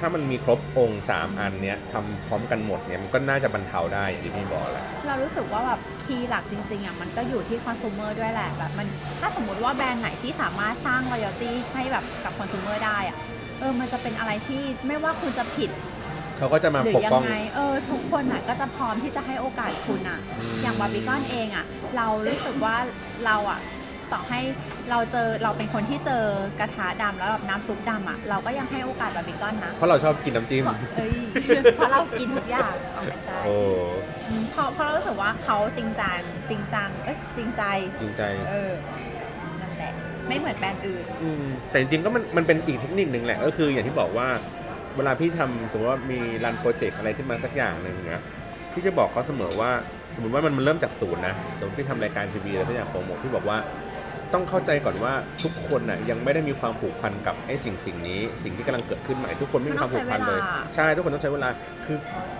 [0.00, 8.86] ถ้ามันมีครบองค์สามอันเนี้ยทำพร้อมกันหมดเนี่ยมันก็น่าจะบรรเทาได้อย่างที่พี่บอกแหละเรารู้สึกว่าแบบคีย์หลักจริงๆอะมันก็อยู่ที่คอน sumer ด้วยแหละแบบมัน
[9.20, 13.16] ถ้าสมมุติว่าแบรนด์ไหนที่สามารถสร้าง loyalty ให้แบบกับคอน sumer ได้อะ
[13.60, 15.70] เออมันจะเป็นอะไรที่ไม่ว่าคุณจะผิด
[16.38, 21.64] เขาก็จะมาหรืปกยัป้องไงเออทุกคนอะก็จะพร้อมที่จะให้โอกาสคุณอะมอย่างบาร์บีคอนเองอะ
[21.96, 22.76] เรารู้สึกว่า
[23.26, 23.60] เราอะ
[24.12, 24.40] ต่อให้
[24.90, 26.24] เราเจอเราเป็นคนที่เจอ
[26.60, 31.14] กระทะดำแล้วแบบน้ำซุปดำอะเราก็ยังให้โอกาสบาร์บีคอนนะเพราะเราชอบกินน้ำจิ้มเพราะเอ้ย
[31.76, 33.56] เพราะเรากินทุกอย่างเอาไม่ใช่โอ้
[34.28, 36.18] อืมเพราะเพราะเรารู้สึกว่าเขาจริงจัง
[36.50, 37.62] จริงจังเอ้ยจริงใจ
[38.00, 38.72] จริงใจเออ
[39.60, 39.92] นั่นแหละ
[40.28, 44.28] ไม่เหมือนแบรนด์อื่นอืมแต่จริงๆก็มันมันเป็นอีกเทคนิคหนึ่งแหละก็คืออย่างที่บอกว่า
[44.96, 48.22] เวลาพี่ทำสมมติว่ามีรันโปรเจกต์อะไรขึ้นมาสักอย่างหนึ่งนะ
[48.72, 49.70] พี่จะบอกเขาเสมอว่า
[50.14, 53.58] สมมติว่ามันมันเริ่มจากศูนย์นะสมมติพี่ทำรายการทีวีอะไรสักอย่างโปรโมทพี่บอกว่า
[54.32, 55.12] ต้องเข้าใจก่อนว่า
[55.42, 61.48] ทุกคนน่ะยังไม่ได้มีความผูกพันกับไอ้สิ่งสิ่งนี้ สิ่งที่กำลังเกิดขึ้นใหม่ทุกคนไม่มีความผูกพันเลยมันต้องใช้เวลาใช่ทุกคนต้องใช้เวลา
[61.86, 61.96] คือ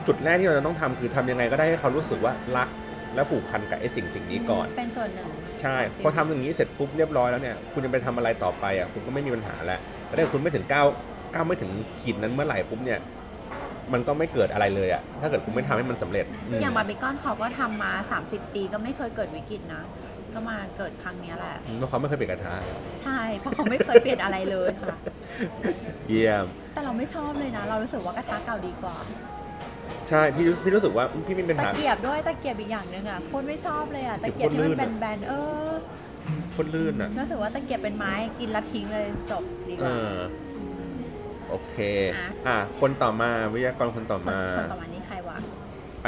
[0.06, 2.68] จุดแรกที่เราจะต้องทำคือทำยังไงก็ได้ให้เขารู้สึกว่ารัก
[3.14, 5.28] และผูกพันกับไอ้สิ่งสิ่งนี้ก่อน เป็นส่วนหนึ่ง
[5.60, 10.86] ใช่ของชีวิตพอทำอย่างนี้เสร็จปุ๊บเรียบร้อยแล้วเนี่ยคุณจะไปทำอะไรต่อไปอะคุณก็ไม่มีปัญหาแล้วแต่ถ้าคุณไม่ถึงก้าว
[11.34, 11.70] ก้าวไม่ถึง
[12.00, 13.00] ขีดนั้นเมื่อไหร่ปุ๊บเนี่ย
[13.92, 19.82] มันก็ไม่เกิดอะไรเลยอะถ้าเกิดคุณไม่ทำให้มันสำเร็จมอย่างบาร์บีคอนเขาก็ทำมา 30 ปีก็ไม่เคยเกิดวิกฤตนะ
[20.34, 22.54] ก็มาเกิดครั้งเนี้ยแหละเพราะเขาไม่เคยเปลี่ยนกระทะ
[23.02, 24.96] ใช่เพราะเขาไม่เคยเปลี่ยนอะไรเลยค่ะ
[26.08, 28.96] เยี่ยม แต่เราไม่ชอบเลยนะ เรารู้สึกว่ากระทะเก่าดีกว่า
[30.08, 35.32] ใช่พี่พี่รู้สึกว่าพี่มีปัญตะหาเกียบด้วยตะเกียบอีกอย่างหนึ่งอะโคนไม่ชอบเลยอะตะเกียบโคตรที่ลื่มันนแบอะนๆเอ
[35.66, 35.68] อ
[36.52, 40.14] โคตรลื่นอะรู้สึกว่าตะเกียบเป็นไม้กินแล้วทิ้งเลยจบดีกเอว่าอ
[41.48, 41.76] โอเค
[42.16, 45.36] อะอะ คนต่อมาวิทยากรคนต่อคนมา คนต่อมานี่ใครวะ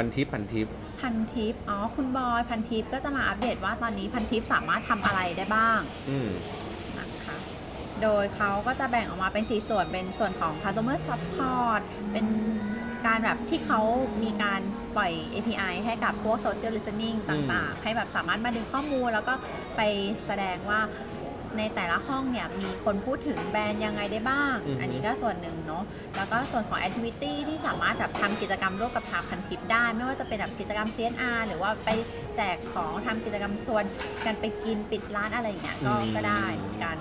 [0.01, 0.67] พันทิปพันทิป
[1.01, 6.29] พันทิปอ๋อคุณบอยพันทิปก็จะมาอัปเดตว่าตอนนี้พันทิปสามารถทำอะไรได้บ้างอืม
[6.97, 7.37] นะคะ
[8.01, 12.25] โดยเขาก็จะแบ่งออกมาเป็น4ส่วนเป็นส่วนของ customer support เป็น
[13.05, 13.79] การแบบที่เขา
[14.23, 14.61] มีการ
[14.95, 19.33] ปล่อย API ให้กับพวก social listening ต่างๆ ให้แบบสามารถมาดึงข้อมูลแล้วก็
[19.75, 19.81] ไป
[20.25, 20.79] แสดงว่า
[21.57, 25.83] ในแต่ละห้องเนี่ยมีคนพูดถึงแบรนด์ยังไงได้บ้าง อือฮึอันนี้ก็ส่วนหนึ่งเนาะ
[26.15, 31.89] แล้วก็ส่วนของ activity ที่สามารถแบบทำกิจกรรมร่วมกับทางพันทิปได้ ไม่ว่าจะเป็นแบบกิจกรรม CSR หรือว่าไป
[32.35, 33.83] แจกของทำกิจกรรมชวน
[34.25, 36.97] กันไปกินปิดร้านอะไรอย่างเงี้ยก็ก็ได้เหมือนกัน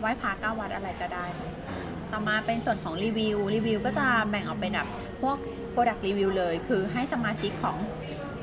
[0.00, 1.26] ไหว้พระเก้าวัดอะไรก็ได้
[2.12, 4.88] ต่อมาเป็นส่วนของรีวิว รีวิวก็จะแบ่งออกเป็นแบบ
[5.22, 5.36] พวก
[5.74, 7.76] Product Review เลย คือให้สมาชิกของ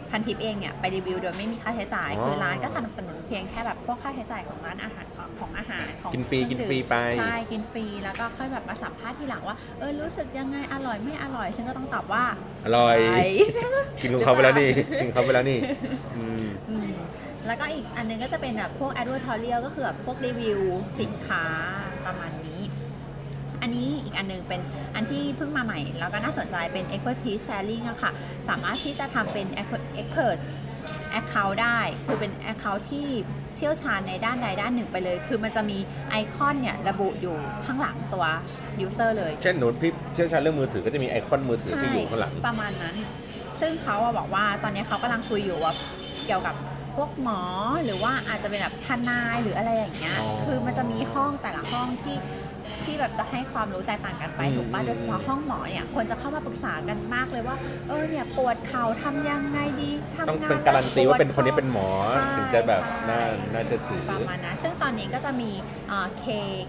[0.10, 12.24] พันทิปเองเนี่ย ไปรีวิวโดยไม่มีค่าใช้จ่าย อ๋อ คือร้านก็สนับสนุนเพียงแค่แบบพวกค่าใช้จ่ายของร้านอาหารของของอาหารของกินฟรีเคกินของฟรีดื่มไปใช่กินฟรีแล้วก็ค่อยแบบมาสัมภาษณ์ทีหลังว่าเออรู้สึกยังไงอร่อยไม่อร่อยซึ่งก็ต้องตอบว่า
[12.66, 13.30] อร่อยร่อย
[14.02, 15.60] กินของเขาไปแล้วนี่กินของเขาไปแล้วนี่
[16.18, 16.92] อืมอืม
[17.48, 20.60] แล้วก็อีกอันนึงก็จะเป็นแบบพวก advertorial ก็คือแบบพวกรีวิว
[21.02, 21.44] สินค้า
[22.06, 22.62] ประมาณนี้
[23.62, 24.62] อันนี้อีกอันนึงเป็น
[24.96, 28.12] อันที่เพิ่งมาใหม่ แล้วก็น่าสนใจเป็น expertise sharing อะค่ะ
[28.48, 29.48] สามารถที่จะทำเป็น
[30.02, 30.38] expert
[31.20, 33.08] account ได้ คือเป็น account ที่
[33.56, 35.78] เชี่ยวชาญในด้านใดด้านหนึ่งไปเลย คือมันจะมี
[36.10, 38.26] ไอคอนเนี่ยระบุอยู่ข้างหลังตัว
[38.86, 42.96] user เลย เช่นหนูพี่เชี่ยวชาญเรื่องมือถือก็จะมีไอคอนมือถือที่อยู่ข้างหลัง ประมาณนั้น
[43.62, 45.74] ซึ่งเขาอะบอกว่าตอนนี้เขากำลังคุยอยู่ว่า
[46.26, 46.56] เกี่ยวกับ
[46.96, 47.42] พวกหมอ
[47.86, 52.16] หรือว่าอาจจะเป็นแบบทนายหรืออะไรอย่างเงี้ยอ๋อคือมันจะมีห้องแต่ละห้องที่
[52.86, 57.56] ที่แบบจะให้ความรู้แตกต่างกันไปอืมถูกป่ะอืมโดยเฉพาะห้องหมอเนี่ยคนจะเข้ามาปรึกษากันมากเลยว่า
[57.88, 63.22] เออเนี่ยปวดเข่าทำยังไงดีทำต้องงานเป็นการันตีว่าเป็นคนนี้เป็นปวดหมอใช่ถึงจะแบบใช่น่า
[63.54, 65.52] น่าจะถือประมาณนั้นซึ่งตอนนี้ก็จะมี
[65.88, 66.26] เอ่อ K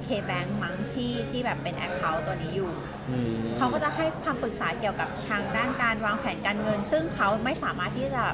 [0.07, 2.73] K Bank มั้งที่ที่แบบเป็น account ตัวนี้อยู่
[3.11, 8.25] อืมเขาก็จะให้ความปรึกษาเกี่ยวกับทางด้านการวางแผนการเงิน ซึ่งเขาไม่สามารถที่จะ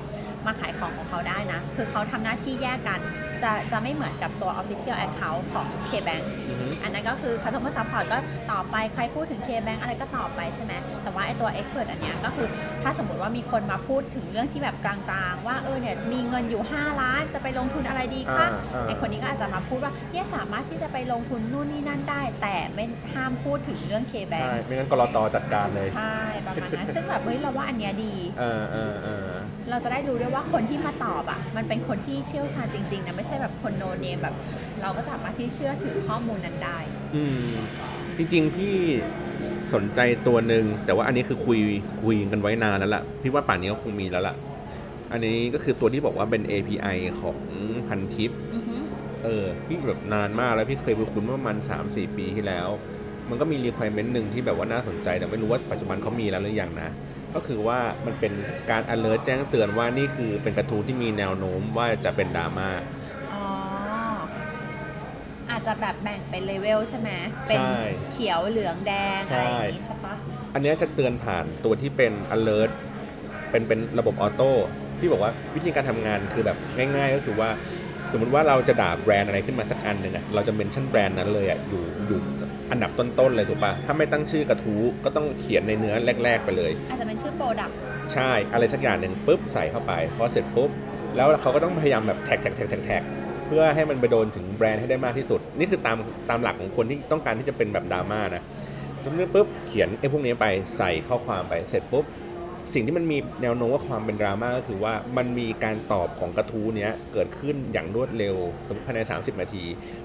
[0.47, 3.01] มาขายของของเขาได้นะ คือเขาทำหน้าที่แยกกัน
[3.43, 8.19] จะจะไม่เหมือนกับตัว Official Account ของ KBank อือฮึอันนั้นก็คือ Customer Support ก็
[8.53, 10.73] ต่อไปใครพูดถึง KBank อะไรก็ต่อไปใช่ไหม
[11.03, 12.49] แต่ว่าไอตัว Expert อันเนี้ยก็คือ
[12.83, 14.97] ถ้าสมมติว่ามีคนมาพูดถึงเรื่องที่แบบกลา
[15.31, 29.27] งๆ ว่าเออเนี่ยมีเงินอยู่ 5 ล้านจะไปลงทุนอะไรดีคะอ่าอ่าไอคนนี้ก็อาจจะมาพูดว่าเนี่ยสามารถที่จะไปลงทุนนู่นนี่นั่นได้ แต่ไม่ห้ามพูดถึงเรื่อง KBank ใช่ไม่งั้นกรอตอจัดการเลย ใช่ประมาณนั้นซึ่งแบบเฮ้ยเราว่าอันเนี้ยดี เออเออเออ
[29.71, 34.35] เราจะได้รู้ด้วยว่าคนที่มาตอบอะ มันเป็นคนที่เชี่ยวชาญจริงๆนะไม่ใช่แบบคนโนเนมแบบ
[34.83, 36.79] เราก็สามารถที่เชื่อถือข้อมูลนั้นได้
[37.15, 37.53] อืม
[38.17, 38.75] จริงๆพี่
[39.75, 41.59] สนใจตัวหนึ่งแต่ว่าอันนี้คือคุย
[42.03, 44.35] คุยกันไว้นานแล้วล่ะพี่ว่าป่านนี้ก็คงมีแล้วล่ะ
[45.13, 47.39] อันนี้ก็คือตัวที่บอกว่าเป็น API ของ
[47.87, 48.77] พันทิปอือฮึ
[49.25, 52.69] เออพี่แบบนานมากแล้วพี่เคยไปคุ้นเมื่อประมาณสามสี่ปีที่แล้ว
[53.29, 56.91] มันก็มี requirement หนึ่งที่แบบว่าน่าสนใจแต่ไม่รู้ว่าปัจจุบันเขามีแล้วหรือยังนะ
[57.35, 58.33] ก็คือว่ามันเป็น
[58.71, 62.69] การ alert แจ้งเตือนว่านี่คือเป็นการ์ตูนที่มีแนวโน้มว่าจะเป็นดราม่า
[63.33, 63.47] อ๋อ
[65.51, 67.11] อาจจะแบบแบ่งเป็นเลเวลใช่ไหม
[67.49, 67.81] เป็นใช่
[68.13, 70.15] เขียวเหลืองแดงใช่อะไรอย่างนี้ใช่ปะ
[70.55, 72.71] อันเนี้ยจะเตือนผ่านตัวที่เป็น alert
[73.51, 74.53] เป็นเป็นระบบ auto
[75.01, 76.57] พี่บอกว่าวิธีการทำงานคือแบบ
[76.97, 77.51] ง่าย ๆ ก็คือว่า
[78.13, 82.19] สมมติว่าเราจะด่าแบรนด์อะไรขึ้นมาสักอันหนึ่งอะเราจะ mention แบรนด์นั้นเลยอะอยู่อยู่
[82.71, 85.95] อันดับต้นๆเลยถูกปะถ้าไม่ตั้งชื่อกระทู้ก็ต้องเขียนในเนื้อ
[86.25, 87.77] แรก ๆ ไปเลย อาจจะเป็นชื่อ product
[88.13, 90.71] ใช่อะไรสักอย่างหนึ่งปุ๊บใส่เข้าไปพอเสร็จปุ๊บ
[91.17, 93.03] แล้วเขาก็ต้องพยายามแบบ tag tag tag tag tag
[93.47, 95.97] เพื่อให้มันไปโดนถึงแบรนด์ให้ได้มากที่สุด นี่คือตาม
[96.31, 98.43] ตามหลักของคนที่ต้องการที่จะเป็นแบบดราม่านะ
[99.03, 100.47] จนนี้ปุ๊บเขียนไอ้พวกนี้ไป
[100.79, 102.05] ใส่ข้อความไปเสร็จปุ๊บ
[102.75, 109.65] สิ่งที่มันมีแนวโน้มว่าความเป็นดราม่าก็คือว่ามันมีการตอบของกระทู้เนี้ยเกิดขึ้นอย่างรวดเร็วสมมติภายใน 30 นาที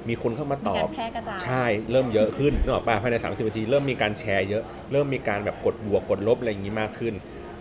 [0.10, 7.14] มีคนเข้ามาตมีอการบแพร่กระจายใช่เริ่มเยอะขึ้นนึกออกป่ะภายใน 30 นาที เริ่มมีการแชร์เยอะ เริ่มมีการแบบกดบวกกดลบอะไรอย่างนี้มากขึ้น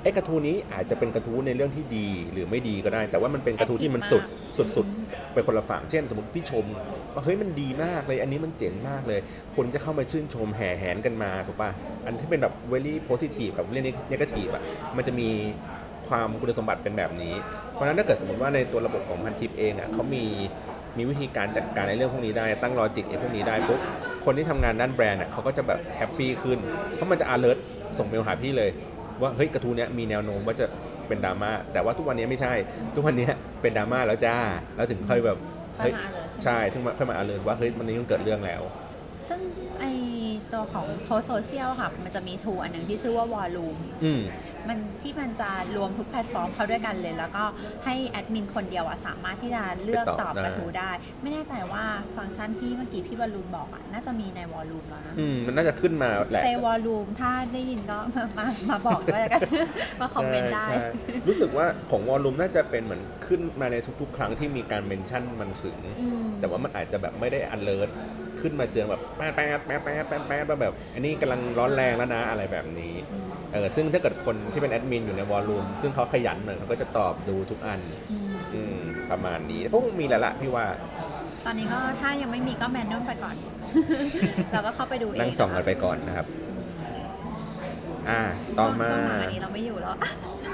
[0.02, 4.22] ไอ้กระทู้นี้อาจจะเป็นกระทู้ในเรื่องที่ดีหรือไม่ดีก็ได้ แต่ว่ามันเป็นกระทู้ที่มันสุด
[4.56, 6.64] สุดสุดๆไปคนละฝั่งเช่น สมมติพี่ชม
[7.14, 9.20] ว่าเฮ้ยมันดีมากเลย อันนี้มันเจ๋งมากเลย
[9.56, 11.70] คนจะเข้ามาชื่นชมแห่แหนกันมาถูกป่ะ
[12.06, 14.62] อันที่เป็นแบบ very positive กับเรื่อง negative อะ
[14.96, 15.28] มันจะมี
[16.08, 17.34] ความคุณสมบัติเป็นแบบนี้
[17.72, 20.24] เพราะฉะนั้นถ้าเกิดสมมติว่าในตัวระบบของพันทิปเองอะเขามี
[20.96, 23.80] มีวิธีการจัดการในเรื่องพวกนี้ได้ตั้ง logic ไอ้พวกนี้ได้ปุ๊บ
[24.24, 26.58] คนที่ทำงานด้านแบรนด์อะเขาก็จะแบบ happy ขึ้น
[26.94, 27.58] เพราะมันจะ alert
[27.98, 28.70] ส่งเมลหาพี่เลย
[29.20, 30.66] ว่าเฮ้ยกระทู้เนี้ยมีแนวโน้มว่าจะ
[31.06, 32.52] ไปเป็นดราม่าแต่ว่าทุกวันนี้ไม่ใช่
[32.94, 33.28] ทุกวันนี้
[33.62, 34.36] เป็นดราม่าแล้วจ้า
[34.76, 35.38] แล้วถึงค่อยแบบ
[35.78, 38.62] ค่อยมาเลยใช่ไหมใช่ถึงมาค่อยมา alert ว่าเฮ้ยมันนี้มันเกิดเรื่องแล้ว
[39.28, 39.40] ซึ่ง
[39.78, 39.84] ไอ
[40.52, 44.22] ตัวของ Thoth Zocial ค่ะ มันจะมี tool อันหนึ่งที่ชื่อว่า Warroom อืม
[44.68, 47.44] มันที่มันจะรวมทุกแพลตฟอร์มเข้าด้วยกันเลย แล้วก็
[47.84, 50.90] ให้แอดมินคนเดียวอะสามารถที่จะเลือกไปตตออบบได้กระทู้ได้
[51.22, 51.84] ไม่แน่ใจว่า
[52.16, 59.40] ฟังก์ชันที่เมื่อกี้พี่บอลลูนบอกอะน่าจะมีใน Warroom แล้วนะอืมมันน่าจะขึ้นมาแหละเซwar room ถ้าได้ยินก็มามามาบอกด้วยแล้วกัน
[60.00, 60.88] มาคอมเมนต์ได้ใช่ใช่
[61.28, 67.88] รู้สึกว่าของ war room น่าจะเป็นเหมือนขึ้นมาในทุก ๆ ครั้งที่มีการ mention มันถึงอืมแต่ว่ามันอาจจะแบบไม่ได้อันเลิศ
[68.42, 77.80] ขึ้นมาเจอแบบแป๊ดแป๊ดแป๊ดแป๊ดแป๊ดแป๊ดว่าแบบ อันนี้กำลังร้อนแรงแล้วนะอะไรแบบนี้อืมเออซึ่งถ้าเกิดคนที่เป็นแอดมินอยู่ใน war room ซึ่งเขาขยันหน่อยเขาก็จะตอบดูทุกอัน
[78.12, 78.78] อืมอืม
[79.10, 80.66] ประมาณนี้พวกมีแล้วล่ะพี่ว่า
[81.46, 83.34] ตอนนี้ก็ถ้ายังไม่มีก็ manual ไปก่อน
[84.52, 86.26] เราก็เข้าไปดูเองนั่งส่องกันไปก่อนนะครับ
[88.08, 88.20] อ่า
[88.58, 89.92] ช่ต่อวงมาช่วงหลังอันนี้เราไม่อยู่แล้ว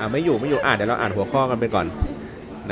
[0.00, 1.86] อ่าไม่อยู่ไม่อยู่อ่านเดี๋ยวเราอ่านหัวข้อกันไปก่อน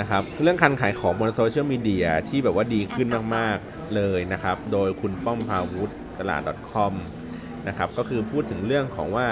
[0.00, 6.92] นะครับเรื่องการขายของบนโซเชียลมีเดียที่แบบว่าดีขึ้นมากๆ เลยนะครับ โดยคุณป้อมพาวุฒตลาด .com
[7.68, 9.26] นะครับก็คือพูดถึงเรื่องของว่า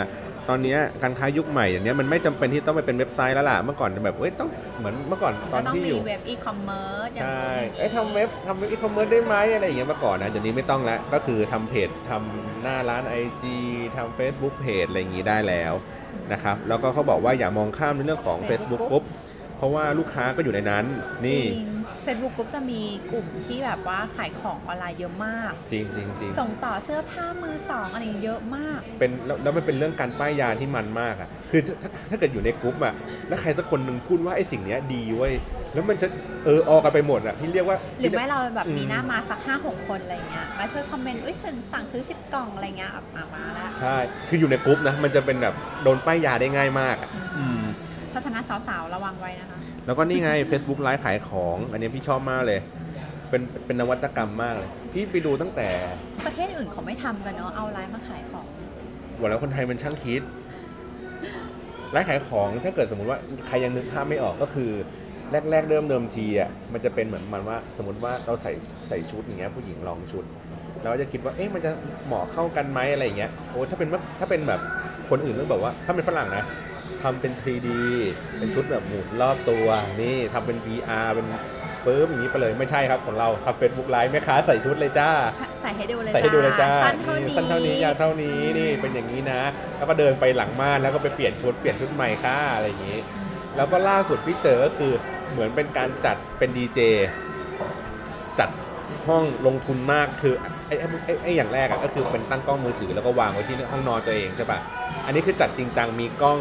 [0.48, 7.46] ตอนเนี้ยการค้ายุคใหม่อย่างเนี้ยมันไม่จำเป็นที่ต้องไปเป็นเว็บไซต์แล้วล่ะ เมื่อก่อนแบบเอ้ยต้องเหมือนเมื่อก่อนตก็อนต้องที่มีอยู่เว็บอีคอมเมิร์ซใช่
[7.78, 13.44] เอ้ยทำเว็บทำเว็บอีคอมเมิร์ซได้ไหมอะไรอย่างเงี้ยเมื่อก่อนนะเดี๋ยวนี้ไม่ต้องแล้วก็คือทำเพจทำหน้าร้าน IG
[13.96, 15.72] ทำ Facebook เพจอะไรอย่างงี้ได้แล้ว
[16.32, 19.02] นะครับแล้วก็เขาบอกว่าอย่ามองข้ามในเรื่องของ Facebook ปุ๊บ
[19.56, 20.84] เพราะว่าลูกค้าก็อยู่ในนั้น
[21.24, 21.42] จรินี่
[22.04, 22.80] ง Facebook Group จะมี
[23.12, 32.94] กลุ่มที่แบบว่าขายของออนไลน์เยอะมาก จริงจริงจริงส่งต่อเสื้อผ้ามือสองอะไรอย่างเงี้ยเยอะมาก เป็นแล้วแล้วมันเป็นเรื่องการป้ายยาที่มันมากอะคือถ้าถ้าเกิดอยู่ในกลุ่มอะ
[33.28, 35.32] แล้วใครสักคนหนึ่งพูดว่าไอ้สิ่งเนี้ยดีเว้ย
[35.72, 36.06] แล้วมันจะ
[36.44, 43.96] เออออกกันไปหมดอะที่เรียกว่า หรือไม่เราแบบอืมมีหน้ามาสักห้าหกคนอะไรเงี้ยมาช่วยคอมเมนต์อุ้ยสั่งสั่งซื้อสิบกล่องอะไรเงี้ยอะมามาแล้วใช่
[44.28, 47.62] คืออยู่ในกลุ่มนะมันจะเป็นแบบโดนป้ายยาได้ง่ายมากอะอืม
[48.10, 52.60] เพราะฉะนั้นสาวๆระวังไว้นะคะ แล้วก็นี่ไง Facebook ไลฟ์ขายของ อันนี้พี่ชอบมากเลย
[53.30, 55.68] เป็นเป็นนวัตกรรมมากเลย พี่ไปดูตั้งแต่
[56.26, 58.46] ประเทศอื่นเขาไม่ทำกันเนาะเอาไลน์มาขายของ
[59.20, 60.22] วันแล้วคนไทยมันช่างคิด
[61.94, 64.70] ร้านขายของถ้าเกิดสมมุติว่าใครยังนึกภาพไม่ออกก็คือ
[65.50, 68.52] แรก ๆ เริ่มเดิมทีอะมันจะเป็นเหมือนมันว่า สมมติว่าเราใส่
[68.88, 70.24] ใส่ชุดอย่างเงี้ยผู้หญิงลองชุด
[70.82, 71.70] เราก็จะคิดว่าเอ๊ะมันจะ
[72.06, 74.60] เหมาะเข้ากันไหมอะไรอย่างเงี้ยโอ้ถ้าเป็นว่าถ้าเป็นแบบ
[75.10, 76.44] คนอื่นต้องบอกว่า ถ้าเป็นฝรั่งนะ
[77.04, 77.68] ทำเป็น 3D
[78.38, 79.66] เป็นชุดแบบหมุนรอบตัว
[80.02, 81.26] นี่ทำเป็น VR เป็น
[81.84, 85.10] ปึ๊บอย่างนี้ไปเลยไม่ใช่ครับของเราทำ Facebook ไลฟ์แม่ค้าใส่ชุดเลยจ้า
[85.62, 89.40] ใส่ให้ดูเลยใส่ให้ดูเลยจ้าสั้นเท่านี้สั้นเท่านี้ยาวเท่านี้นี่เป็นอย่างนี้นะ
[89.76, 92.98] แล้วก็เดินไปหลังม่านแล้วก็ไปเปลี่ยนชุดเปลี่ยนชุดใหม่ค่ะอะไรอย่างนี้
[93.56, 94.92] แล้วก็ล่าสุดที่เจอก็คือ
[95.30, 96.80] เหมือนเป็นการจัดเป็นดีเจ
[98.38, 98.50] จัด
[99.06, 100.34] ห้องลงทุนมากคือ
[100.66, 104.58] ไอ้ไอ้ไอ้ไอ้อย่างแรกอะก็คือเป็นตั้งกล้องมือถือแล้วก็วางไว้ที่ห้องนอนตัวเองใช่ปะ
[105.06, 106.38] อันนี้คือจัดจริงจังมีกล้อง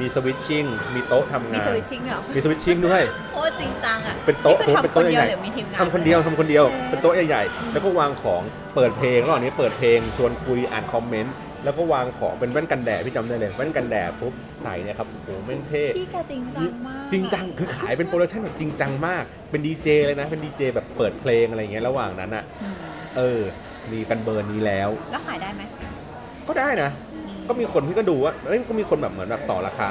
[0.00, 3.02] มีสวิตชิ่ง มีโต๊ะทำมีงาน สวิตชิ่งเหรอมีสวิตชิ่งด้วย
[3.34, 8.42] โอ้จริงจังอะเป็นโต๊ะนี่คือเป็นทำคโต๊ะนเดียวใหญ่หรือมีทีมงาน ทำคนเดียวทำคนเดียว เออ เป็นโต๊ะใหญ่ๆ แล้วก็วางของ
[8.74, 22.74] เปิดเพลงระหว่างนี้เปิดเพลงชวนคุยอ่านคอมเมนต์ แล้วก็วางของเป็นแว่นกันแดดพี่จำได้เลยแว่นกันแดดปุ๊บใส่เนี่ยครับโอ้โหแม่งเท่ พี่แกจริงจังมากจริงจังคือขายเป็น production แบบจริงจังมาก เป็นดีเจเลยนะ เป็นดีเจแบบเปิดเพลงอะไรอย่างเงี้ยระหว่างนั้นอะ อืม
[23.16, 23.40] เออ
[23.92, 25.62] มีกันเบอร์นี้แล้ว แล้วขายได้ไหม
[26.48, 26.90] ก็ได้นะ
[27.48, 29.90] ก็มีคนที่ก็ดูว่าเอ้ยก็มีคนแบบเหมือนแบบต่อราคา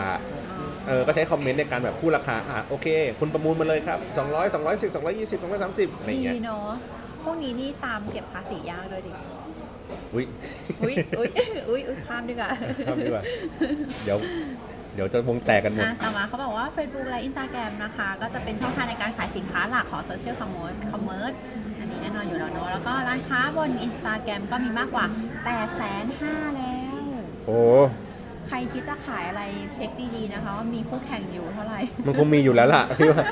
[0.88, 2.88] เออก็ใช้คอมเมนต์ในการแบบพูดราคาอะโอเค
[3.20, 6.70] คุณประมูลมาเลยครับ 200 210 220 230อะไรอย่างเงี้ยดีเนาะ
[7.24, 9.14] พวกนี้นี่ตามเก็บภาษียากเลยดิ
[10.14, 10.26] อุ้ย
[10.84, 11.30] อุ้ยอุ้ย
[11.70, 12.50] อุ้ยอุ้ยข้ามดีกว่า
[12.88, 13.24] ทำดีกว่า
[14.06, 14.18] เดี๋ยว
[14.96, 21.36] เดี๋ยวจะวงแตกกันหมดอะต่อมาเขาบอกว่า Facebook และ Instagram นะคะ ก็จะเป็นช่องทางในการขายสินค้าหลักของ social commerce commerce
[21.80, 25.06] อันนี้แน่นอนอยู่แล้วเนอะแล้วก็ร้านค้าบน Instagram ก็มีมากกว่า
[25.46, 26.81] 8 5 0 0 0แล้ว
[27.46, 27.60] โอ้
[28.48, 29.42] ใครคิดจะขายอะไร
[29.74, 33.26] เช็คดีๆนะคะว่ามีคู่แข่งอยู่เท่าไหร่ มันคงมีอยู่แล้วล่ะพี่ว่า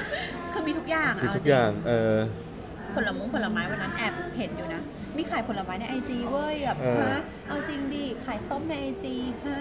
[0.54, 2.16] คือมีทุกอย่างมีเอาทุกจริอย่างเออ
[2.94, 4.82] ผลมงผลไม้วันนั้นแอบเห็นอยู่นะ
[5.18, 9.60] มีขายผลไม้ในไอจีเว้ยแบบเออฮะเอาจริงดิขายส้มในไอจีฮะ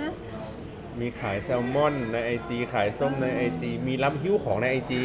[1.00, 5.02] มีขายแซลมอนในไอจีขายส้มในไอจีมีรับหิ้วของในไอจี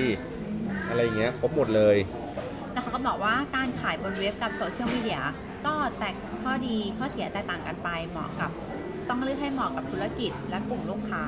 [0.90, 1.98] อะไรอย่างเงี้ยครบหมดเลย
[2.74, 5.22] แล้วเขาก็บอกว่าการขายบนเว็บกับโซเชียลมีเดีย
[5.66, 8.52] ก็แตกข้อดีข้อเสียแตกต่างกันไปเหมาะกับ
[9.10, 11.24] ต้องเลือกให้เหมาะกับธุรกิจและกลุ่มลูกค้า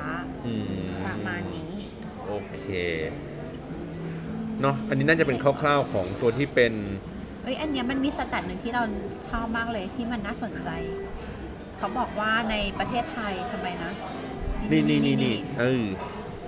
[0.46, 1.72] อืมประมาณนี้
[2.26, 2.64] โอเค
[4.60, 6.72] เนาะอันนี้น่าจะเป็นคร่าวๆของตัวที่เป็น
[7.42, 8.82] เอ้ยอันเนี้ยมันมีสแตทหนึ่งที่เรา
[9.28, 10.68] ชอบมากเลยที่มันน่าสนใจ
[11.78, 13.92] เขาบอกว่าในประเทศไทยทำไมนะ
[14.70, 15.84] นี่นี่นี่นี่เออ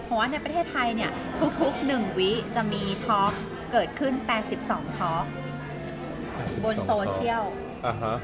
[0.05, 1.11] เพราะว่าในประเทศไทยเนี่ย
[1.63, 3.33] ทุกๆหนึ่งวิจะมีทอล์ก
[3.73, 4.15] เกิดขึ้น
[4.55, 5.25] 82ทอล์ก
[6.65, 7.45] บนโซเชียล
[7.87, 8.17] อะฮะ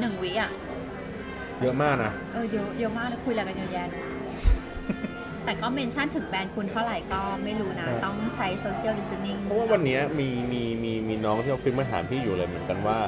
[0.00, 0.50] หนึ่งวิอะ
[1.60, 3.88] เยอะมากนะ เออเยอะเยอะมากเลยคุยอะไรกันเยอะแยะ
[5.44, 12.98] แต่ก็ mention ถึงแบรนด์คุณเท่าไหร่ก็ไม่รู้นะ ใช่ ต้องใช้ social listening เพราะว่าวันเนี้ยมีมีมีมีน้องที่ออฟฟิศมาถามพี่อยู่เลยเหมือนกันว่า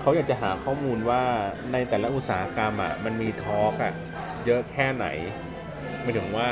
[0.00, 1.22] เขาอยากจะหาข้อมูลว่า
[1.72, 3.92] ในแต่ละอุตสาหกรรมอะมันมี talk อะ
[4.46, 5.06] เยอะแค่ไหน
[6.02, 6.48] หมายถึงว่า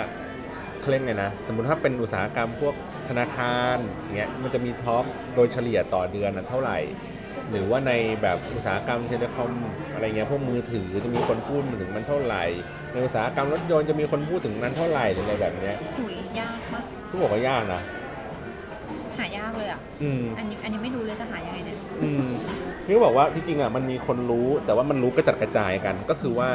[0.80, 2.74] เขาเรียกไงนะ สมมติถ้าเป็นอุตสาหกรรมพวก
[3.08, 6.78] ธนาคารอย่างเงี้ยมันจะมีทอล์กโดยเฉลี่ยต่อเดือนนะเท่าไหร่
[7.50, 9.52] หรือว่าในแบบอุตสาหกรรมเทเลคอม
[9.94, 12.44] อะไรเงี้ยพวกมือถือจะมีคนพูดถึงมันเท่าไหร่
[12.92, 17.80] ในอุตสาหกรรมรถยนต์จะมีคนพูดถึงนั้นเท่าไหร่หรืออะไรแบบเนี้ยหุยยากมากพี่บอกว่ายากนะ
[19.18, 22.30] หายากเลยอะอืมอันนี้อันนี้ไม่รู้เลยจะหายังไงเนี่ยอืม
[22.84, 26.48] พี่ก็บอกว่าที่จริงอะมันมีคนรู้แต่ว่ามันรู้กระจัดกระจายกัน ก็คือว่า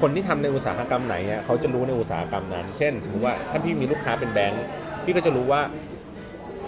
[0.00, 4.62] คนที่ทำในอุตสาหกรรมไหนอะเขาจะรู้ในอุตสาหกรรมนั้น เช่น สมมติว่าถ้าพี่มีลูกค้าเป็นแบงก์
[5.04, 5.60] พี่ก็จะรู้ว่า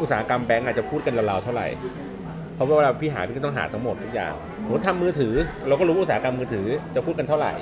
[0.00, 1.66] อุตสาหกรรมแบงก์อาจจะพูดกันราวๆเท่าไหร่
[2.58, 5.34] เพราะว่าเวลาพี่หาพี่ก็ต้องหาทั้งหมดทุกอย่างสมมติทำมือถือ
[5.68, 7.52] เราก็รู้อุตสาหกรรมมือถือจะพูดกันเท่าไหร่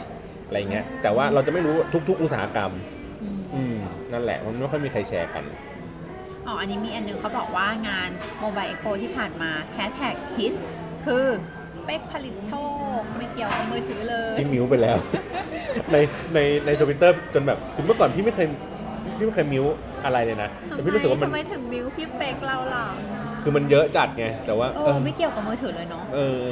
[0.46, 1.74] อะไรเงี้ยแต่ว่าเราจะไม่รู้
[2.09, 2.70] ทุก ๆ อุตสาหกรรม
[3.22, 3.76] อืมอืม
[4.12, 5.44] นั่นแหละมันไม่ค่อยมีใครแชร์กัน
[6.46, 10.52] อ๋ออันนี้มีอันนึงเขาบอกว่างาน Mobile Expo ที่ผ่านมาแฮชแท็กฮิต
[11.06, 11.24] คือ
[11.85, 12.52] เป๊กผลิตโช
[12.98, 14.98] ค ไม่เกี่ยวกับมือถือเลยพี่ muteิวไปแล้ว
[15.92, 15.96] ใน
[16.35, 18.46] ในในทวิตเตอร์จนแบบคือเมื่อก่อนพี่ไม่เคย
[19.16, 19.64] พี่ไม่เคย mute
[20.04, 22.87] อะไรเลยนะแต่พี่รู้สึกว่ามันทำไมถึง mute พี่เป๊กเราล่ะ
[23.48, 26.44] คือมันเยอะจัดไงแต่ว่าเอเอออไม่เกี่ยวกับมือถือเลยเนาะเออ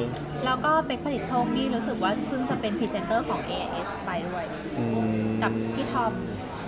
[0.45, 4.45] แล้วก็เป๊กผลิตโชคนี่รู้สึกว่าเพิ่งจะเป็นพรีเซนเตอร์ของ AIS ไปด้วย
[4.79, 4.85] อื
[5.25, 6.13] มกับพี่ทอม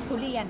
[0.07, 0.47] ทุเรียน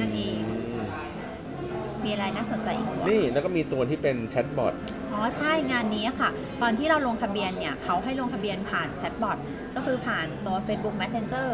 [0.00, 0.40] นั่นเอง
[0.78, 4.74] มมีอะไรน่าสนใจอีกวะนี่แล้วก็มีตัวที่เป็นแชทบอท
[5.12, 6.30] อ๋อใช่งานนี้ค่ะ
[6.62, 9.38] ตอนที่เราลงทะเบียนเนี่ยเขาให้ลงทะเบียนผ่านแชทบอท
[9.76, 11.50] ก็คือผ่านตัว Facebook Messenger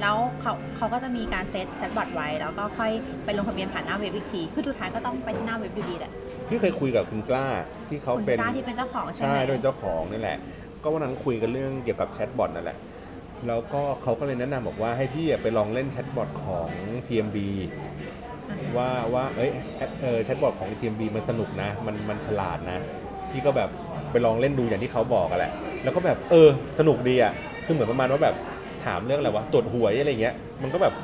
[0.00, 2.92] แล้วเขาเขาก็จะมีการเซตแชทบอทไว้ แล้วก็ค่อย
[3.24, 6.12] ไปลงทะเบียนผ่านหน้าเว็บอีกทีคือสุดท้ายก็ต้องไปที่หน้าเว็บอยู่ดีแหละ
[6.48, 7.46] พี่เคยคุยกับคุณกล้า
[7.88, 10.38] ที่เขาคุณเป็นกล้าที่เป็นเจ้าของใช่ไหใช่มโดยเจ้าของนี่แหละ
[10.82, 12.78] ก็วันนั้นคุยกันเรื่องเกี่ยวกับแชทบอทนั่นแหละ
[13.46, 16.70] แล้วก็เขาก็เลยแนะนำบอกว่าให้พี่อะไปลองเล่นแชทบอทของ
[17.06, 17.36] TMB
[18.76, 19.50] ว่าว่าเอ้ย
[20.02, 22.78] เออแชทบอทของ TMB มันสนุกนะ มันมันฉลาดนะ
[23.30, 23.70] พี่ก็แบบ
[24.10, 27.32] ไปลองเล่นดูอย่างที่เขาบอกกันแหละ แล้วก็แบบเออสนุกดีอะ
[27.64, 28.34] คือเหมือนประมาณว่าแบบ
[28.84, 30.94] ถามเรื่องอะไรวะตรวจหวยอะไรเงี้ยมันก็แบบ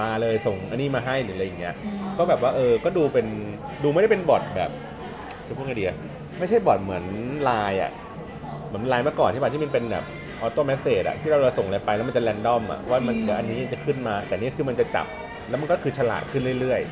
[0.00, 3.26] มาเลยส่งอันนี้มาให้หรืออะไรอย่างเงี้ยอืมก็แบบว่าเออ ก็ดูเป็น
[3.82, 4.70] ดูไม่ได้เป็นบอทแบบ
[5.46, 5.96] จะพูดไงดีอะ
[6.38, 7.04] ไม่ใช่บอทเหมือน
[7.44, 7.90] ไลน์อะ
[8.68, 10.04] เหมือนไลน์เมื่อก่อนที่แบบที่มันเป็นแบบ
[10.40, 15.06] auto message อะที่เราเราส่งอะไรไปแล้วมันจะ random อะว่ามันเดี๋ยวอันนี้จะขึ้นมา แต่นี่คือมันจะจับ
[15.48, 16.82] แล้วมันก็คือฉลาดขึ้นเรื่อย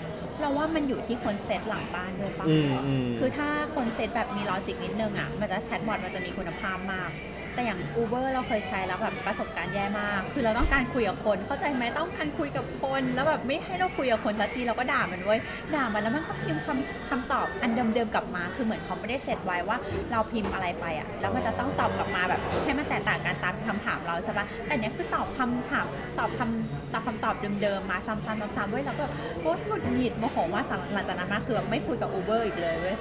[0.41, 7.11] เราว่ามันอยู่ที่คนเซตหลังบ้านด้วยปะๆอืมอืมคือถ้าคนเซตแบบมี logic นิดนึงอะมันจะแชทบอทมันจะมีคุณภาพมาก
[7.55, 15.41] แต่อย่าง Uber เราเคยใช้แล้วแบบประสบการณ์แย่มาก คือเราต้องการคุยกับคน เข้าใจไหมต้องการคุยกับคน แล้วแบบไม่ให้เราคุยกับคนสักทีเราก็ด่ามันเว้ย
[15.75, 19.77] ด่ามันแล้วมันก็พิมพ์คำคำตอบอันเดิมๆกลับมา คือเหมือนเขาไม่ได้เซตไว้ว่า
[20.11, 25.87] เราพิมพ์อะไรไปอะแล้วมันจะต้องตอบกลับมาแบบให้มันแตกต่างกันตามคำถามเราใช่ปะแต่เนี้ยคือตอบคำถาม
[26.19, 30.63] ตอบคำตอบคำตอบเดิมๆมาซ้ำๆซ้ำๆเว้ยแล้วก็แบบโอ๊ยหงุดหงิดโมโหมา
[30.95, 32.97] หลังจากนั้นมาคือแบบไม่คุยกับ Uber อีกเลยเว้ย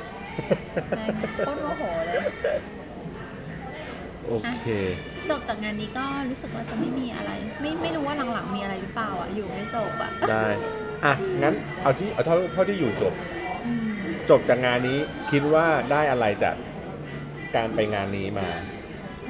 [1.45, 2.19] โคตรโมโหเลย
[4.29, 4.67] โอเค
[5.29, 10.47] จบจากงานนี้ก็รู้สึกว่าจะไม่มีอะไร ไม่ไม่รู้ว่าหลังๆมีอะไรหรือเปล่าอะอยู่ไม่จบอะได้
[11.05, 11.13] อะ
[11.43, 13.13] งั้นเอาที่เอาเท่าเท่าที่อยู่จบ
[13.65, 13.83] อืม
[14.29, 14.97] จบจากงานนี้
[15.31, 16.55] คิดว่าได้อะไรจาก
[17.55, 18.47] การไปงานนี้มา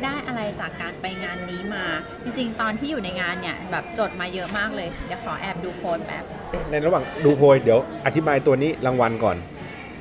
[0.03, 1.85] ได้อะไรจากการไปงานนี้มา
[2.23, 6.23] จริงๆ ตอนที่อยู่ในงานเนี่ยแบบจดมาเยอะมากเลย เดี๋ยวขอแอบดูโน้ตแป๊บ
[6.69, 9.37] ในระหว่างดูโพยเดี๋ยวอธิบายตัวนี้รางวัลก่อน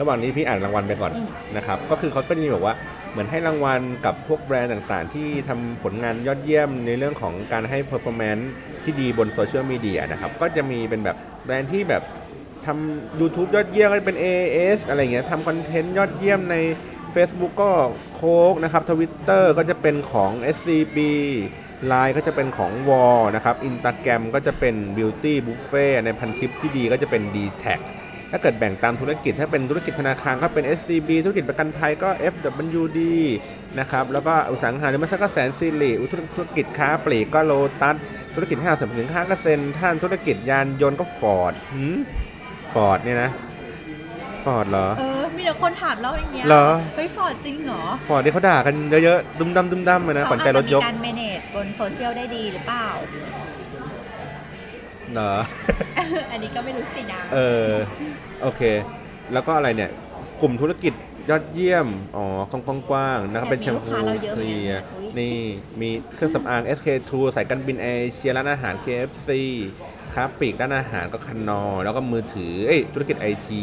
[0.00, 2.74] ระหว่างนี้พี่อ่านรางวัลไปก่อนอืมนะครับ ก็คือเขาก็จะมีบอกว่า
[3.10, 8.44] เหมือนให้รางวัลกับพวกแบรนด์ต่างๆ ที่ทำผลงานยอดเยี่ยมในเรื่องของการให้ performance
[8.84, 12.02] ที่ดีบนโซเชียลมีเดียนะครับ ก็จะมีเป็นแบบแบรนด์ที่แบบ
[12.66, 16.56] ทำ YouTube ยอดเยี่ยมก็จะเป็น AIS อะไรเงี้ยทำคอนเทนต์ยอดเยี่ยมใน
[17.14, 17.70] Facebook ก็
[18.14, 20.98] โค้กนะครับ Twitter ก็จะเป็นของ SCB
[21.90, 27.80] Line ก็จะเป็นของ Wall นะครับ Instagram ก็จะเป็น Beauty Buffet ในพันทิปที่ดีก็จะเป็น d t a c
[28.30, 33.00] ถ้าเกิดแบ่งตามธุรกิจ ถ้าเป็นธุรกิจธนาคารก็เป็น SCB ธุรกิจประกันภัยก็ FWD
[33.78, 35.90] นะครับ แล้วก็อุตสาหกรรมริมทรัพย์ก็แสนสิริ
[36.34, 37.52] ธุรกิจค้าปลีกก็โล
[37.82, 37.94] ตัส
[38.34, 41.54] ธุรกิจห้างสรรพสินค้าก็เซ็นท่านธุรกิจยานยนต์ก็ฟอร์ด
[42.72, 43.30] ฟอร์ดเนี่ยนะ
[44.44, 46.66] ฟอร์ดเหรอ เออ มีแต่คนถามเราอย่างเงี้ยเหรอ
[46.96, 48.74] เฮ้ยฟอร์ดจริงเหรอ ฟอร์ดที่เขาด่ากัน
[49.04, 52.86] เยอะๆ ดุมดำดุมดำเลยนะขเขาวัญอาจใจรจะถมียกการเมเนจบนโซเชียลได้ดีหรือเปล่า
[55.14, 55.32] เหรอ
[56.32, 57.38] อันนี้ก็ไม่รู้สินะเอ
[57.68, 57.70] อ
[58.42, 58.62] โอเค
[59.32, 59.90] แล้วก็อะไรเนี่ย
[60.40, 60.94] กลุ่มธุรกิจ
[61.30, 62.24] ยอดเยี่ยม อ๋อ
[62.90, 65.36] กว้างๆนะครับเป็นแชมพูแต่มีลูกค้าเราเยอะเคลียร์เหมือนกันนะนี่
[65.80, 69.30] มีเครื่องสำอาง SK2 สายการบินเอเชียร้านอาหาร KFC
[70.14, 73.62] ค้าปลีกด้านอาหารก็คันนอ แล้วก็มือถือเอ้ยธุรกิจไอที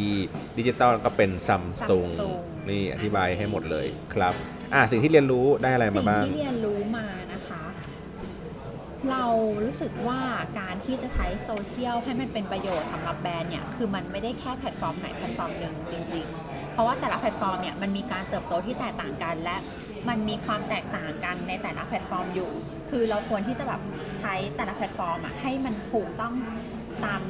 [0.57, 2.33] ดิจิตอลก็เป็นซัมซุง Samsung
[2.69, 4.33] นี่อธิบายให้หมดเลยครับ
[4.73, 6.74] อะสิ่งที่เรียนรู้ได้อะไรสิ่มางบ้างที่เรียนรู้มานะคะจ
[9.12, 9.26] เรา
[9.64, 10.22] รู้สึกว่า
[10.60, 19.58] การที่จะใช้โซเชียลให้มันเป็นประโยชน์สำหรับแบรนด์เนี่ยคือมันไม่ได้แค่แพลตฟอร์มไหนแพลตฟอร์มหนึ่งจริง ๆ เพราะว่าแต่ละแพลตฟอร์มเนี่ยมันมีการเติบโตที่แตกต่างกันและ
[20.10, 22.51] มันมีความแตกต่างกันในแต่ละแพลตฟอร์มอยู่
[22.89, 23.82] คือเราควรที่จะแบบ
[24.18, 26.34] ใช้แต่ละแพลตฟอร์มอะให้มันถูกต้อง
[27.06, 27.22] ตาม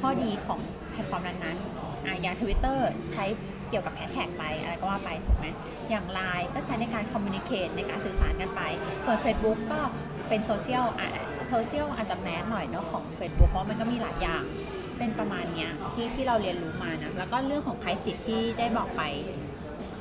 [0.00, 0.60] ข้อดีของ
[0.90, 2.78] แพลตฟอร์มนั้นๆอะอย่าง Twitter
[3.12, 3.24] ใช้
[3.70, 5.46] เกี่ยวกับแฮชแท็กไปอะไรก็ว่าไปถูกไหม
[5.90, 8.60] อย่าง Line ก็ใช้ในการ communicate ในการสื่อสารกันไป
[9.04, 9.80] ส่วน Facebook ก็
[10.32, 11.10] เป็นโซเชียลอะ
[11.48, 14.42] โซเชียลอาจจะ mass หน่อยเนาะของ Facebook เพราะมันก็มีหลายอย่าง
[14.98, 19.02] เป็นประมาณเนี้ยที่ที่เราเรียนรู้มานะ แล้วก็เรื่องของไพสิทธิ์ที่ได้บอกไป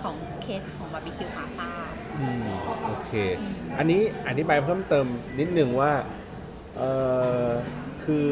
[0.02, 1.70] ของเคสของบาร์บีคิวพลาซ่า
[2.20, 2.46] อืม
[2.86, 3.12] โอเค
[3.78, 5.06] อันนี้อธิบายเพิ่มเติม
[5.40, 5.94] นิดนึงว่า
[6.78, 6.82] เอ
[7.46, 7.48] อ
[8.04, 8.28] คือ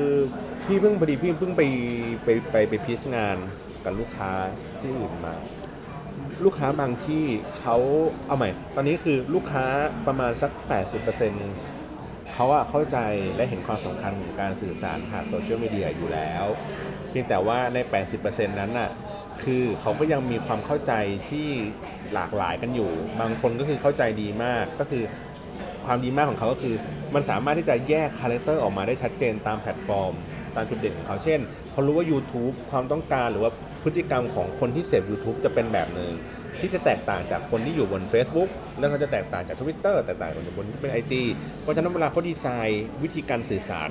[0.65, 1.61] พี่เพิ่งพอดีพี่เพิ่งไป
[2.23, 3.37] ไปไปไป pitch งาน
[3.83, 4.31] กับลูกค้า
[4.79, 5.35] ที่อื่นมา
[6.45, 7.23] ลูกค้าบางที่
[7.59, 7.77] เขา
[8.27, 9.65] เอาใหม่ ตอนนี้คือลูกค้า
[10.07, 12.97] ประมาณสัก 80%เขาอะเข้าใจ
[13.35, 16.45] และเห็นความสำคัญของการสื่อสารผ่านโซเชียลมีเดียอยู่แล้ว
[17.09, 17.77] เพียงแต่ว่าใน
[18.19, 18.89] 80%นั้นน่ะ
[19.43, 20.93] คือเขาก็ยังมีความเข้าใจ
[21.29, 21.47] ที่
[22.13, 25.03] หลากหลายกันอยู่ บางคนก็คือเข้าใจดีมากก็คือ
[25.85, 26.75] ความดีมากของเขาก็คือ
[27.15, 30.13] มันสามารถที่จะแยกคาแรคเตอร์ออกมาได้ชัดเจนตามแพลตฟอร์ม
[30.55, 31.39] ตามจุดเด่นของเขาเช่น
[31.71, 33.51] เขารู้ว่า YouTube ความต้องการหรือว่า
[33.83, 36.11] พฤติกรรมของคนที่เสพ YouTube จะเป็นแบบหนึ่ง
[36.61, 38.49] ที่จะแตกต่างจากคนที่อยู่บน Facebook
[38.79, 41.13] แล้วก็จะแตกต่างจาก Twitter แตกต่างจากบนที่เป็น IG
[41.61, 43.89] เพราะฉะนั้นเวลาเขาดีไซน์วิธีการสื่อสาร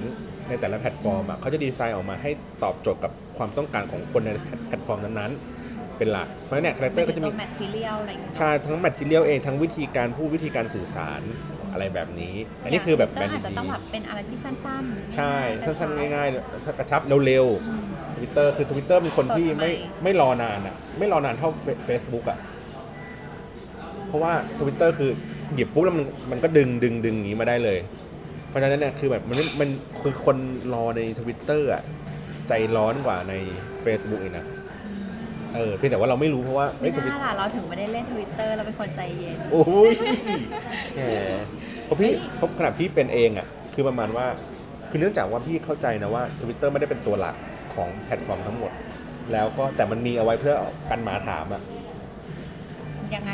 [0.48, 2.30] ในแต่ละแพลตฟอร์มอะเขาจะดีไซน์ออกมาให้
[2.62, 4.30] ตอบโจทย์กับความต้องการของคนใน
[4.66, 11.22] แพลตฟอร์มนั้นๆ เป็นหลัก เพราะฉะนั้นเนี่ยคาแรคเตอร์ก็จะตัมีวแม material อะไรอย่างเงี้ยใช่ทั้ง material เองทั้งวิธีการพูดวิธีการสื่อสาร
[11.72, 21.50] อะไรแบบนี้ อันนี้คือแบบแบแบรนด์อาจจะดีต้องแบบเป็นอะไรที่สั้นๆ ใช่ๆกระชัสั้นๆง่ายๆ กระชับเร็วอืมๆทวิตเตอร์คือทวิตเตอร์เป็นคนที่ไม่สดใหม่ไม่รอนานอะ ไม่รอนานเท่า
[21.86, 22.38] เฟซบุ๊กอะ
[24.08, 25.10] เพราะว่าทวิตเตอร์คือ
[25.54, 27.78] หยิบปุ๊บแล้วมันมันก็ดึงดึงดึงอย่างนี้มาได้เลย
[28.48, 29.68] เพราะฉะนั้นเนี่ยคือแบบมันไม่มัน
[30.00, 30.36] คือคน
[30.72, 31.82] รอในทวิตเตอร์อะ
[32.48, 33.34] ใจร้อนกว่าใน
[33.84, 34.46] Facebook อีกนะ
[35.54, 39.92] เออเพียงแต่ว่าเราไม่รู้เพราะว่าไม่เอ้ยน่าล่ะเราถึงไม่ได้เล่นทวิตเตอร์เราเป็นคนใจเย็นโอ้ย
[40.94, 41.02] แหม
[41.84, 44.26] เพราะพี่เพราะขนาดพี่เป็นเองอะคือประมาณว่า
[44.90, 47.36] คือเนื่องจากว่าพี่เข้าใจนะว่า Twitter ไม่ได้เป็นตัวหลัก
[47.74, 48.72] ของแพลตฟอร์มทั้งหมด
[49.32, 50.54] แล้วก็แต่มันมีเอาไว้เพื่อ
[50.90, 51.62] กันหมาถามอะ
[53.16, 53.32] ยังไง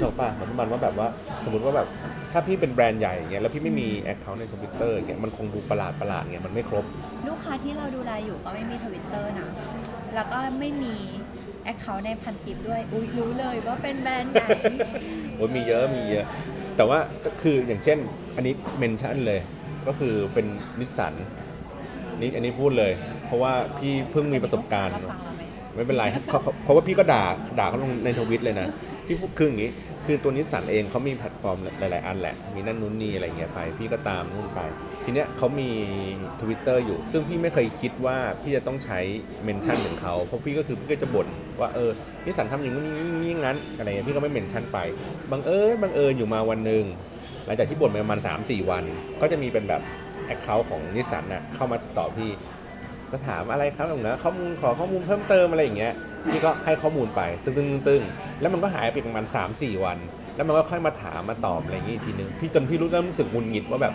[0.00, 1.08] ถูกป่ะเหมือนประมาณว่าแบบว่า
[1.44, 1.88] สมมติว่าแบบ
[2.32, 6.84] ถ้าพี่เป็นแบรนด์ใหญ่อย่างเงี้ยแล้วพี่ไม่มีแอคเคาท์ในทวิตเตอร์อย่างเงี้ยมันคงดูประหลาดประหลาดๆเงี้ยมันไม่ครบ
[7.28, 9.50] ลูกค้าที่เราดูแลอยู่ก็ไม่มีทวิตเตอร์นะ
[10.14, 10.94] แล้วก็ไม่มี
[11.64, 14.44] แอคเคาท์ในพันทิปด้วยอุ้ยรู้เลยว่าเป็นแบรนด์ไหน
[15.36, 16.24] โอ้ยมีเยอะมีเยอะ
[16.76, 17.98] แต่ว่าก็คืออย่างเช่น
[18.36, 19.40] อันนี้ mention เลย
[19.86, 20.46] ก็คือเป็น
[20.80, 21.14] นิสสัน
[22.20, 22.92] นี่อันนี้พูดเลย
[23.26, 24.94] เพราะว่าพี่เพิ่งมีประสบการณ์
[25.74, 26.04] ไม่เป็นไร
[26.64, 27.24] เพราะว่าพี่ก็ด่า
[27.58, 28.68] ด่าเขาลงในทวิตเลยนะ
[29.06, 29.70] พี่พูดคืออย่างนี้
[30.06, 34.60] คือตัวนิสสันเองเขามีแพลตฟอร์มหลาย ๆ อันแหละ มีนั่นนู้นนี่อะไรเงี้ยไป พี่ก็ตามนู่นไป
[35.04, 35.70] ทีเนี้ยเขามี
[36.40, 38.98] ทวิตเตอร์อยู่ ซึ่งพี่ไม่เคยคิดว่าพี่จะต้องใช้
[39.44, 41.28] mention ของเขาเพราะพี่ก็คือพี่ก็จะบ่น
[41.60, 41.90] ว่าเออ
[42.24, 42.84] นิสสันทำอย่างนี้
[43.28, 44.78] อย่างนั้นอะไรเงี้ยพี่ก็ไม่ mention ไป
[45.32, 46.84] บังเอิญบังเอิญอยู่มาวันหนึ่ง
[47.46, 48.84] หลังจากที่บ่นไปประมาณ3 4 วัน
[49.20, 49.82] ก็จะมีเป็นแบบ
[50.26, 52.30] แอคเคาท์ของนิสสันน่ะเข้ามาติดต่อพี่
[53.14, 55.92] จะถามอะไรครับตรงนั้นข้อมูลขอข้อมูลเพิ่มเติมอะไรอย่างเงี้ย
[56.30, 58.02] พี่ก็ให้ข้อมูลไปตึ้งตึ้งตึ้งตึ้ง
[58.40, 59.98] แล้วมันก็หายไปประมาณ3 4วัน
[60.36, 63.94] แล้วมันก็ค่อยมาถามมาตอบอะไรอย่างงี้อีกทีนึงพี่จนพี่รู้เริ่มรู้สึกหงุดหงิดว่าแบบ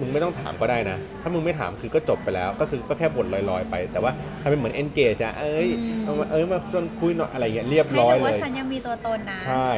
[0.00, 9.68] มึงไม่ต้องถามก็ได้นะ ถ้ามึงไม่ถามคือก็จบไปแล้ว ก็คือก็แค่บ่นลอยๆ ไป แต่ว่าทำเป็นเหมือน engage อะเอ้ยอืมเอามาเอ้ยมาชวนคุยหน่อยอะไรเงี้ยให้รู้เรียบร้อยเลว่าฉันยังมีตัวตนนะ ใช่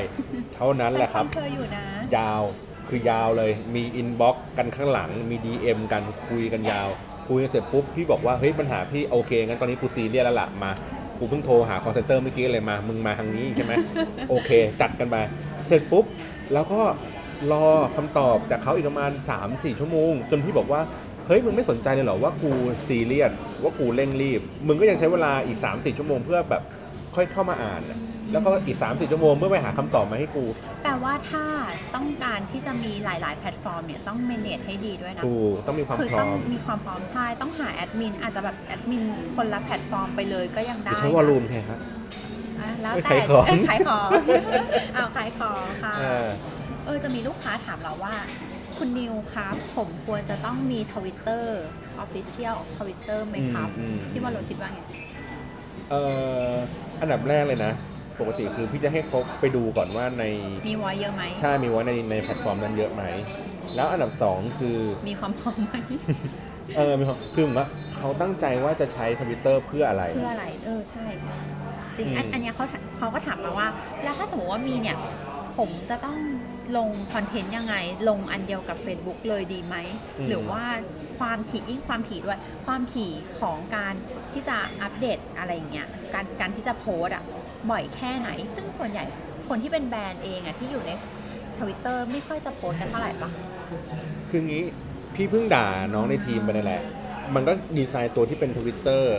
[0.55, 1.85] เท่านั้นแหละครับฉันฟังเธออยู่นะ
[2.17, 2.43] ยาว
[2.89, 6.89] คือยาวเลย มี inbox กันข้างหลัง มี DM กันคุยกันยาว
[7.29, 10.71] คุยเสร็จปุ๊บพี่บอกว่าเฮ้ยปัญหาพี่โอเคงั้นตอนนี้กูซีเรียสแล้วล่ะมา
[11.19, 13.73] กูเพิ่งโทรหา call center เมื่อกี้เลยมา มึงมาทางนี้ใช่ไหม
[14.29, 14.51] โอเค
[14.81, 15.17] จัดกันไป
[15.67, 16.05] เสร็จปุ๊บ
[16.53, 16.81] แล้วก็
[17.53, 17.65] รอ
[17.97, 19.11] คำตอบจากเขาอีกประมาณ
[19.45, 20.81] 3-4 ชั่วโมง จนพี่บอกว่า
[21.27, 22.51] เฮ้ยมึงไม่สนใจเลยเหรอว่ากู
[22.89, 26.63] ซีเรียสว่ากูเร่งรีบ มึงก็ยังใช้เวลาอีก 3-4 ชั่วโมงเพื่อแบบ
[27.15, 27.99] ค่อยเข้ามาอ่านอะ
[28.33, 30.45] แล้วก็อีก 3-4ชั่วโมงเพื่อไปหาคำตอบมาให้กู
[30.83, 31.45] แปลว่าถ้า
[31.95, 39.03] ต้องการที่จะมีหลาย ๆ แพลตฟอร์มเนี่ยต้อง manage ให้ดีด้วยนะถูกต้องมีความคือพร้ต้องมีความพร้อมใช่ ต้องหาแอดมินอาจจะแบบแอดมิน
[39.37, 41.79] คนละแพลตฟอร์มไปเลยก็ยังได้ใช้ volume แค่ครับ
[42.61, 44.11] อะแล้วไม่แต่ขายของเอ้ยขายของ
[44.95, 46.29] เอาขายของค่ะ เออ
[46.87, 48.15] เออจะมีลูกค้าถามเราว่า
[48.77, 51.63] คุณนิวครับ ผมควรจะต้องมีทวิตเตอร์
[51.99, 54.81] official ทวิตเตอร์ไหมครับ อืมอืมพี่บอลโลคิดว่าไง
[55.91, 56.01] เอ่
[56.51, 56.53] อ
[57.01, 57.73] อันดับแรกเลยนะ
[58.21, 60.25] ปกติคือพี่จะให้เขาไปดูก่อนว่าใน
[60.69, 63.03] มีไว้เยอะไหมใช่มีว่าในในแพลตฟอร์มนั้นเยอะไหม
[63.77, 65.75] แล้วอันดับสองคือมีความพร้อมไหม
[66.77, 71.07] เออมีความคือเหมือนว่าเขาตั้งใจว่าจะใช้ทวิตเตอร์เพื่ออะไร เพื่ออะไร เออใช่
[71.97, 73.69] จริงอันอืมอันเนี้ยเขาถามเขาก็ถามมาว่า
[74.03, 74.97] แล้วถ้าสมมติว่ามีเนี่ย
[75.59, 76.19] ผมจะต้อง
[76.77, 77.75] ลงคอนเทนต์ยังไง
[78.09, 79.77] ลงอันเดียวกับ Facebook เลยดีไหม
[80.19, 80.63] อืมหรือว่า
[81.19, 83.11] ความถี่ยิ่งความถี่ด้วย ความถี่
[83.41, 83.95] ของการ
[84.33, 87.25] ที่จะอัปเดตอะไรอย่างเงี้ย การการที่จะโพสต์อะ
[87.71, 89.05] บ่อยแค่ไหน ซึ่งส่วนใหญ่
[89.49, 90.91] คนที่เป็นแบรนด์เองอะที่อยู่ใน
[91.59, 93.31] ทวิตเตอร์ไม่ค่อยจะโพสต์กันเท่าไหร่ปะ
[94.31, 94.65] คืองี้
[95.15, 96.83] พี่เพิ่งด่าน้องในทีมไปนั่นแหละ
[97.35, 99.15] มันก็ดีไซน์ตัวที่เป็นทวิตเตอร์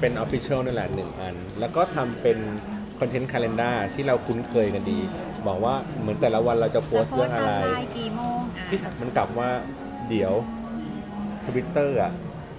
[0.00, 2.38] เป็น Official นั่นแหละหนึ่งอัน แล้วก็ทำเป็น
[2.98, 4.98] คอนเทนต์คาล endar ที่เราคุ้นเคยกันดี
[5.46, 9.50] บอกว่าเหมือนแต่ละวันเราจะโพจะสต์โพสเรื่องต์อะอะไรไรกี่โมงอะพี่มันกลับว่า
[10.08, 10.32] เดี๋ยว
[11.46, 12.12] ทวิตเตอร์อะ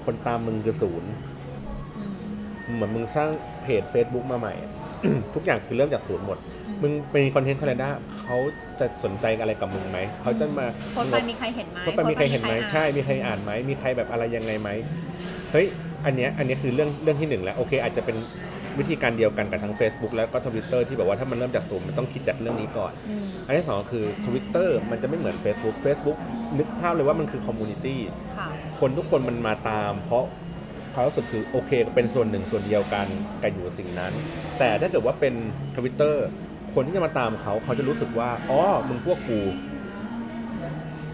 [0.06, 1.12] คนตามมึงคือศูนย์
[1.98, 2.14] อืม
[2.74, 3.30] เหมือนมึงสร้าง
[3.62, 4.54] เพจ Facebook มาใหม่
[5.36, 6.38] ทุกอย่างคือเริ่มจากศูนย์หมด
[6.68, 8.38] อืมมึงเป็นคอนเทนต์คาล endar เขา
[8.80, 14.70] จะสนใจอะไรกับมึงไหม เขาจะมาโพสต์ไปมีใครเห็นไหมโพสต์ไปมีใครเห็นไหมโพสต์ปใช่ มีใครอ่านไหม มีใครแบบอะไรยังไงไหม
[15.52, 15.68] เฮ้ย
[16.06, 18.18] อันเนี้ย อันเนี้ยคือเรื่องเรื่องที่หนึ่งแล้ว โอเค อาจจะเป็น
[18.80, 26.18] วิธีการเดียวกันกับทั้ง Facebook แล้วก็ Twitter ที่แบบว่าถ้ามันเริ่มจากศูนย์มันต้องคิดจากเรื่องนี้ก่อนอืมอันที่สองคือ Twitter มันจะไม่เหมือน Facebook Facebook
[26.58, 28.00] นึกภาพเลยว่ามันคือคอมมูนิตี้
[28.38, 28.48] ค่ะ
[28.80, 30.26] คนทุกคนมันมาตาม เพราะ
[30.94, 33.08] เขารู้สึกคือโอเคเป็นส่วนหนึ่งส่วนเดียวกัน
[33.44, 34.14] กันอยู่กับสิ่งนั้น
[34.60, 35.34] แต่ถ้าเกิดว่าเป็น
[35.76, 36.16] Twitter
[36.74, 39.40] คนที่จะมาตามเขาเขาจะรู้สึกว่าอ๋อมึงพวกกู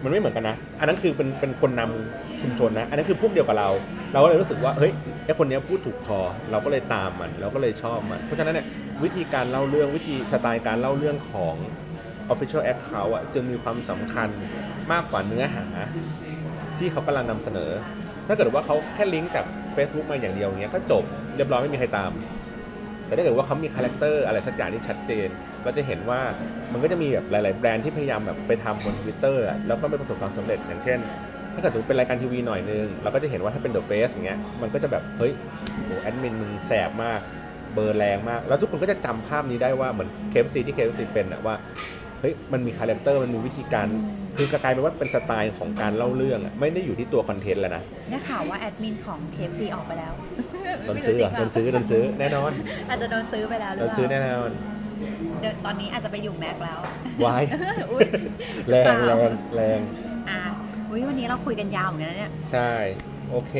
[0.02, 3.70] มันไม่เหมือนกันนะ อันนั้นคือเป็นเป็นคนนำชุมชนนะ อันนั้นคือพวกเดียวกับเรา
[4.12, 4.92] เราก็เลยรู้สึกว่าเฮ้ย
[5.24, 6.20] ไอคนนี้พูดถูกคอ
[6.50, 8.66] เราก็เลยตามมันเราก็เลยชอบมัน เพราะฉะนั้นเนี่ย
[9.04, 11.54] วิธีการเล่าเรื่องวิธีสไตล์การเล่าเรื่องของ
[12.32, 14.28] Official Account อะจึงมีความสำคัญ
[14.92, 15.64] มากกว่าเนื้อหา
[16.78, 17.70] ที่เขากำลังนำเสนอ
[18.28, 19.44] ถ้าเกิดว่าเขาแค่ลิงก์จาก
[19.76, 21.04] Facebook มาอย่างเดียวเงี้ยก็จบ
[21.36, 22.10] เรียบร้อยไม่มีใครตาม
[23.06, 25.28] แต่ถ้าเกิดว่าเขามีคาแรคเตอร์อะไรสักอย่างที่ชัดเจน
[25.64, 26.20] เราจะเห็นว่า
[26.72, 30.98] มันก็จะมีแบบหลาย ๆ แบรนด์ที่พยายามแบบไปทำบนทวิตเตอร์แล้วก็ไม่ประสบความสำเร็จอย่างเช่น
[31.54, 35.32] ถ้าเกิดสมมติเป็นรายการทีวีหน่อยนึงเราก็จะเห็นว่าถ้าเป็น The Face อย่างเงี้ยมันก็จะแบบเฮ้ย
[35.84, 37.20] โอ้แอดมินมึงแสบมาก
[37.74, 41.54] เบอร์แรงมาก แล้วทุกคนก็จะจำภาพนี้ได้ว่าเหมือน KFC ที่ KFC เป็นอะว่า
[42.20, 43.86] เฮ้ยมันมีคาแรคเตอร์มันมีวิธีการ
[44.36, 50.12] คือกลายเป็นว่าเป็นสไตล์ของการเล่าเรื่องอะไม่ได้อยู่ที่ตัวคอนเทนต์แล้วนะได้ข่าวว่าแอดมินของ KFC ออกไปแล้ว
[50.84, 52.52] โดนซื้อ ไม่รู้เหจรริงเปล่า โดนซื้อโดนซื้อแน่นอน
[52.88, 54.52] อาจจะโดนซื้อไปแล้วหรือเปล่า โดนซื้อแน่นอน
[55.40, 56.78] เดี๋ยวตอนนี้อาจจะไปอยู่แมคแล้ว
[57.24, 57.42] วาย
[57.90, 58.06] อุ้ย
[58.70, 59.80] แรงเปแรล่างแรง
[60.30, 60.40] อะ
[60.90, 62.70] อุ้ยวันนี้เราคุยกันยาวเหมือนกันนะเนี่ย ใช่
[63.30, 63.54] โอเค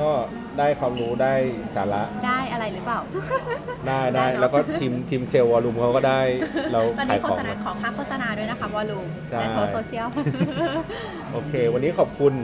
[0.00, 0.10] ก็
[0.58, 1.34] ได้ความรู้ได้
[1.74, 3.00] สาระได้อะไรหรือเปล่า
[3.88, 6.20] ได้ได้ได้เนอะ แล้วก็ทีมทีมเซลล์วอลลุ่มเขาก็ได้
[6.72, 10.08] เราตอนขานี้ยโฆของ ษณามาขอค่าโฆษณาด้วยนะคะวอลลุ่มใช่ในโพสต์โซเชียล
[11.32, 12.34] โอเค วันนี้ขอบคุณ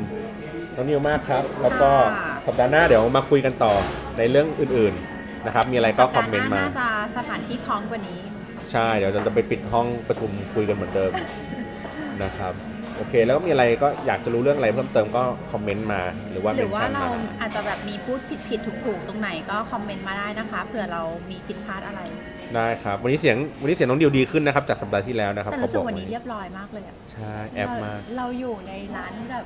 [0.74, 3.74] น้องนิวมากครับ แล้วก็ค่ะ สัปดาห์หน้าเดี๋ยวมาคุยกันต่อ
[4.18, 8.20] ในเรื่องอื่นๆนะครับ มีอะไรก็คอมเมนต์มา สัปดห์หน่าจะสถานที่พร้อมกว่านี้
[8.72, 11.12] ใช่ เดี๋ยวเราจะไปปิดห้องประชุมคุยกันเหมือนเดิม
[12.22, 12.52] นะครับ
[12.96, 15.22] โอเค แล้วก็มีอะไรก็อยากจะรู้เรื่องอะไรเพิ่มเติมก็
[15.52, 22.00] คอมเมนต์มาหรือว่าหเมรือนว่าชั่นเรามาอาจจะแบบมีพูดผิดผิดถูกถูกๆตรงไหนก็คอมเมนต์มาได้นะคะเผื่อเรามีผิดพลาดอะไร
[22.54, 29.44] ได้ครับ วันนี้เสียงวันนี้เสียงน้องดิวดีขึ้นนะครับจากสัปดาห์ที่แล้วนะครับแต่เขารู้สึบกอกวันนี้ไว้เรียบร้อยมากเลยอะใช่แอบเรามากเราอยู่ในร้านแบบ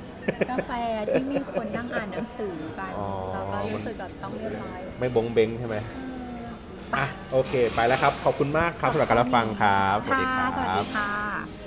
[0.51, 0.71] กาแฟ
[1.13, 5.77] ที่มีคนนั่งอ่านหนังสือกันอ๋อเราก็รู้สึกแบบต้องเรียบร้อย ไม่บงเบงใช่ไหม
[6.97, 11.60] อะโอเค ไปแล้วครับ ขอบคุณมากครับสำหรับการรับฟังครับ สวัสดีคค่ะรัสวัสดีบค่ะ